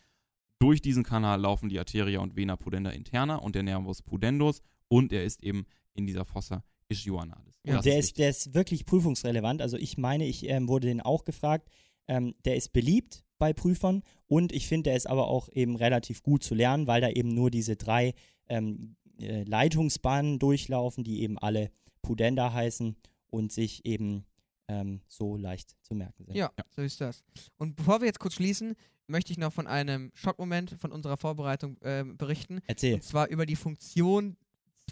Durch 0.58 0.82
diesen 0.82 1.04
Kanal 1.04 1.40
laufen 1.40 1.68
die 1.68 1.78
Arteria 1.78 2.18
und 2.20 2.36
Vena 2.36 2.56
pudenda 2.56 2.90
interna 2.90 3.36
und 3.36 3.54
der 3.54 3.62
Nervus 3.62 4.02
pudendus 4.02 4.60
und 4.88 5.12
er 5.12 5.24
ist 5.24 5.42
eben 5.44 5.66
in 5.94 6.06
dieser 6.06 6.24
Fossa 6.24 6.64
ischioanalis. 6.88 7.60
Das 7.62 7.84
der, 7.84 7.98
ist 7.98 8.06
ist, 8.06 8.18
der 8.18 8.30
ist 8.30 8.54
wirklich 8.54 8.86
prüfungsrelevant. 8.86 9.62
Also 9.62 9.76
ich 9.76 9.98
meine, 9.98 10.26
ich 10.26 10.48
ähm, 10.48 10.68
wurde 10.68 10.88
den 10.88 11.00
auch 11.00 11.24
gefragt. 11.24 11.68
Ähm, 12.08 12.34
der 12.44 12.56
ist 12.56 12.72
beliebt 12.72 13.24
bei 13.38 13.52
Prüfern 13.52 14.02
und 14.26 14.52
ich 14.52 14.66
finde, 14.66 14.90
der 14.90 14.96
ist 14.96 15.06
aber 15.06 15.28
auch 15.28 15.48
eben 15.52 15.76
relativ 15.76 16.22
gut 16.22 16.42
zu 16.42 16.54
lernen, 16.54 16.86
weil 16.86 17.00
da 17.00 17.08
eben 17.08 17.28
nur 17.28 17.50
diese 17.50 17.76
drei 17.76 18.14
ähm, 18.48 18.96
äh, 19.20 19.44
Leitungsbahnen 19.44 20.38
durchlaufen, 20.38 21.04
die 21.04 21.22
eben 21.22 21.38
alle 21.38 21.70
Pudenda 22.02 22.52
heißen 22.52 22.96
und 23.30 23.52
sich 23.52 23.84
eben 23.84 24.24
ähm, 24.68 25.00
so 25.08 25.36
leicht 25.36 25.76
zu 25.82 25.94
merken 25.94 26.24
sind. 26.24 26.36
Ja, 26.36 26.50
so 26.74 26.82
ist 26.82 27.00
das. 27.00 27.24
Und 27.56 27.76
bevor 27.76 28.00
wir 28.00 28.06
jetzt 28.06 28.20
kurz 28.20 28.34
schließen, 28.34 28.74
möchte 29.06 29.32
ich 29.32 29.38
noch 29.38 29.52
von 29.52 29.66
einem 29.66 30.10
Schockmoment 30.14 30.76
von 30.78 30.92
unserer 30.92 31.16
Vorbereitung 31.16 31.78
ähm, 31.82 32.16
berichten. 32.16 32.60
Erzähl. 32.66 32.94
Und 32.94 33.02
zwar 33.02 33.28
über 33.28 33.46
die 33.46 33.56
Funktion, 33.56 34.36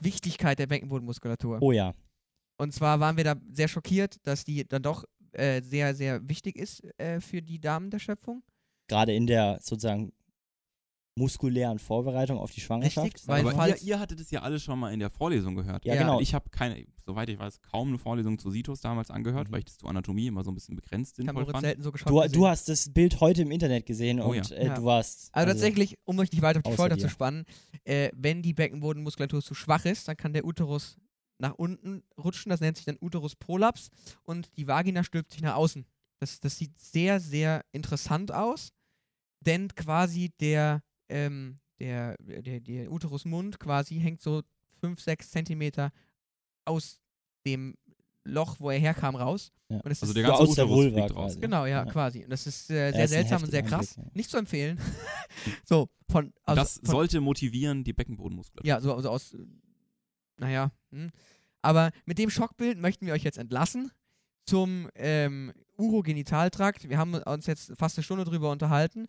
Wichtigkeit 0.00 0.58
der 0.58 0.66
Beckenbodenmuskulatur. 0.66 1.58
Oh 1.60 1.72
ja. 1.72 1.94
Und 2.58 2.72
zwar 2.72 3.00
waren 3.00 3.16
wir 3.18 3.24
da 3.24 3.36
sehr 3.52 3.68
schockiert, 3.68 4.16
dass 4.26 4.44
die 4.44 4.66
dann 4.66 4.82
doch 4.82 5.04
äh, 5.38 5.62
sehr, 5.62 5.94
sehr 5.94 6.28
wichtig 6.28 6.56
ist 6.56 6.82
äh, 6.98 7.20
für 7.20 7.42
die 7.42 7.60
Damen 7.60 7.90
der 7.90 7.98
Schöpfung. 7.98 8.42
Gerade 8.88 9.14
in 9.14 9.26
der 9.26 9.58
sozusagen 9.62 10.12
muskulären 11.18 11.78
Vorbereitung 11.78 12.36
auf 12.38 12.50
die 12.52 12.60
Schwangerschaft. 12.60 13.06
Richtig, 13.06 13.26
weil 13.26 13.40
Aber 13.40 13.50
ihr, 13.52 13.56
falls- 13.56 13.82
ihr 13.82 13.98
hattet 13.98 14.20
es 14.20 14.30
ja 14.30 14.42
alle 14.42 14.60
schon 14.60 14.78
mal 14.78 14.92
in 14.92 15.00
der 15.00 15.08
Vorlesung 15.08 15.54
gehört. 15.54 15.86
Ja, 15.86 15.94
Ja, 15.94 16.02
genau. 16.02 16.20
Ich 16.20 16.34
habe 16.34 16.50
keine, 16.50 16.84
soweit 16.98 17.30
ich 17.30 17.38
weiß, 17.38 17.62
kaum 17.62 17.88
eine 17.88 17.96
Vorlesung 17.96 18.38
zu 18.38 18.50
Situs 18.50 18.82
damals 18.82 19.10
angehört, 19.10 19.48
Mhm. 19.48 19.52
weil 19.52 19.58
ich 19.60 19.64
das 19.64 19.78
zu 19.78 19.86
Anatomie 19.86 20.26
immer 20.26 20.44
so 20.44 20.50
ein 20.50 20.54
bisschen 20.54 20.76
begrenzt 20.76 21.18
Ich 21.18 21.26
habe 21.26 21.38
sinnvoll 21.38 21.42
Moritz 21.44 21.52
fand. 21.54 21.64
selten 21.64 21.82
so 21.82 21.90
geschaut. 21.92 22.26
Du, 22.26 22.32
du 22.38 22.46
hast 22.46 22.68
das 22.68 22.92
Bild 22.92 23.18
heute 23.20 23.42
im 23.42 23.50
Internet 23.50 23.86
gesehen 23.86 24.20
Oh 24.20 24.28
und 24.28 24.50
ja. 24.50 24.56
äh, 24.56 24.66
Ja. 24.66 24.74
du 24.74 24.84
warst. 24.84 25.30
Also 25.32 25.52
tatsächlich, 25.52 25.96
um 26.04 26.18
euch 26.18 26.30
nicht 26.30 26.42
weiter 26.42 26.60
auf 26.62 26.70
die 26.70 26.76
Folter 26.76 26.96
dir. 26.96 27.02
zu 27.02 27.08
spannen, 27.08 27.46
äh, 27.84 28.10
wenn 28.14 28.42
die 28.42 28.52
Beckenbodenmuskulatur 28.52 29.40
zu 29.42 29.54
schwach 29.54 29.86
ist, 29.86 30.08
dann 30.08 30.18
kann 30.18 30.34
der 30.34 30.44
Uterus 30.44 30.98
nach 31.38 31.54
unten 31.54 32.02
rutschen, 32.18 32.50
das 32.50 32.60
nennt 32.60 32.76
sich 32.76 32.86
dann 32.86 32.98
Uterusprolaps 33.00 33.90
und 34.24 34.50
die 34.56 34.66
Vagina 34.66 35.04
stülpt 35.04 35.32
sich 35.32 35.42
nach 35.42 35.54
außen. 35.56 35.84
Das, 36.18 36.40
das 36.40 36.56
sieht 36.56 36.78
sehr, 36.78 37.20
sehr 37.20 37.64
interessant 37.72 38.32
aus, 38.32 38.72
denn 39.40 39.68
quasi 39.74 40.30
der, 40.40 40.82
ähm, 41.08 41.58
der, 41.78 42.16
der, 42.18 42.60
der 42.60 42.90
Uterusmund 42.90 43.60
quasi 43.60 44.00
hängt 44.00 44.22
so 44.22 44.42
5, 44.80 45.00
6 45.00 45.30
Zentimeter 45.30 45.92
aus 46.64 47.00
dem 47.46 47.74
Loch, 48.24 48.56
wo 48.58 48.70
er 48.70 48.78
herkam, 48.78 49.14
raus. 49.14 49.52
Ja. 49.68 49.76
Und 49.80 49.90
es 49.90 50.02
Also 50.02 50.10
ist 50.10 50.16
der 50.16 50.24
So 50.24 50.30
ganze 50.30 50.42
aus 50.42 50.54
der 50.56 50.64
Uterus 50.64 50.78
Vulva 50.84 51.04
fliegt 51.04 51.16
raus. 51.16 51.38
Genau, 51.40 51.64
ja, 51.66 51.84
Ja. 51.84 51.92
quasi. 51.92 52.24
Und 52.24 52.30
das 52.30 52.46
ist 52.46 52.70
äh, 52.70 52.90
sehr 52.92 53.04
ist 53.04 53.10
seltsam 53.10 53.42
und 53.42 53.50
sehr 53.50 53.62
krass. 53.62 53.96
Anblick, 53.96 54.06
ja. 54.06 54.16
Nicht 54.16 54.30
zu 54.30 54.36
empfehlen. 54.36 54.80
so, 55.64 55.88
von. 56.10 56.32
Also, 56.42 56.60
das 56.60 56.74
von, 56.78 56.86
sollte 56.86 57.20
motivieren, 57.20 57.84
die 57.84 57.92
Beckenbodenmuskulatur. 57.92 58.66
Ja, 58.66 58.80
so 58.80 58.94
also 58.94 59.10
aus. 59.10 59.36
Naja. 60.38 60.70
Hm. 60.90 61.10
Aber 61.62 61.90
mit 62.04 62.18
dem 62.18 62.30
Schockbild 62.30 62.78
möchten 62.78 63.06
wir 63.06 63.14
euch 63.14 63.24
jetzt 63.24 63.38
entlassen 63.38 63.90
zum 64.44 64.88
ähm, 64.94 65.52
Urogenitaltrakt. 65.76 66.88
Wir 66.88 66.98
haben 66.98 67.14
uns 67.14 67.46
jetzt 67.46 67.72
fast 67.76 67.98
eine 67.98 68.04
Stunde 68.04 68.24
drüber 68.24 68.50
unterhalten. 68.50 69.06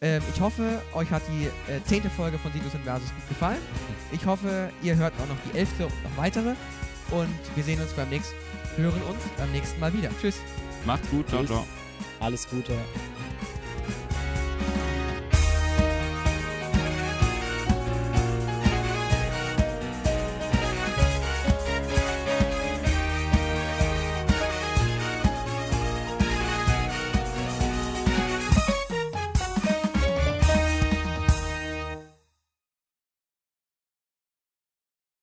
Ähm, 0.00 0.22
ich 0.32 0.40
hoffe, 0.40 0.82
euch 0.94 1.10
hat 1.10 1.22
die 1.28 1.46
äh, 1.70 1.82
zehnte 1.84 2.08
Folge 2.08 2.38
von 2.38 2.52
Sinus 2.52 2.74
Inversus 2.74 3.10
gut 3.10 3.28
gefallen. 3.28 3.60
Ich 4.12 4.24
hoffe, 4.24 4.70
ihr 4.82 4.96
hört 4.96 5.12
auch 5.20 5.28
noch 5.28 5.36
die 5.50 5.58
elfte 5.58 5.86
und 5.86 6.04
noch 6.04 6.16
weitere. 6.16 6.54
Und 7.10 7.28
wir 7.54 7.64
sehen 7.64 7.80
uns 7.80 7.92
beim 7.92 8.08
nächsten, 8.08 8.36
hören 8.76 9.02
uns 9.02 9.18
beim 9.36 9.50
nächsten 9.52 9.80
Mal 9.80 9.92
wieder. 9.92 10.10
Tschüss. 10.20 10.40
Macht's 10.86 11.10
gut, 11.10 11.28
ciao, 11.28 11.44
ciao. 11.44 11.66
Alles 12.20 12.48
Gute. 12.48 12.72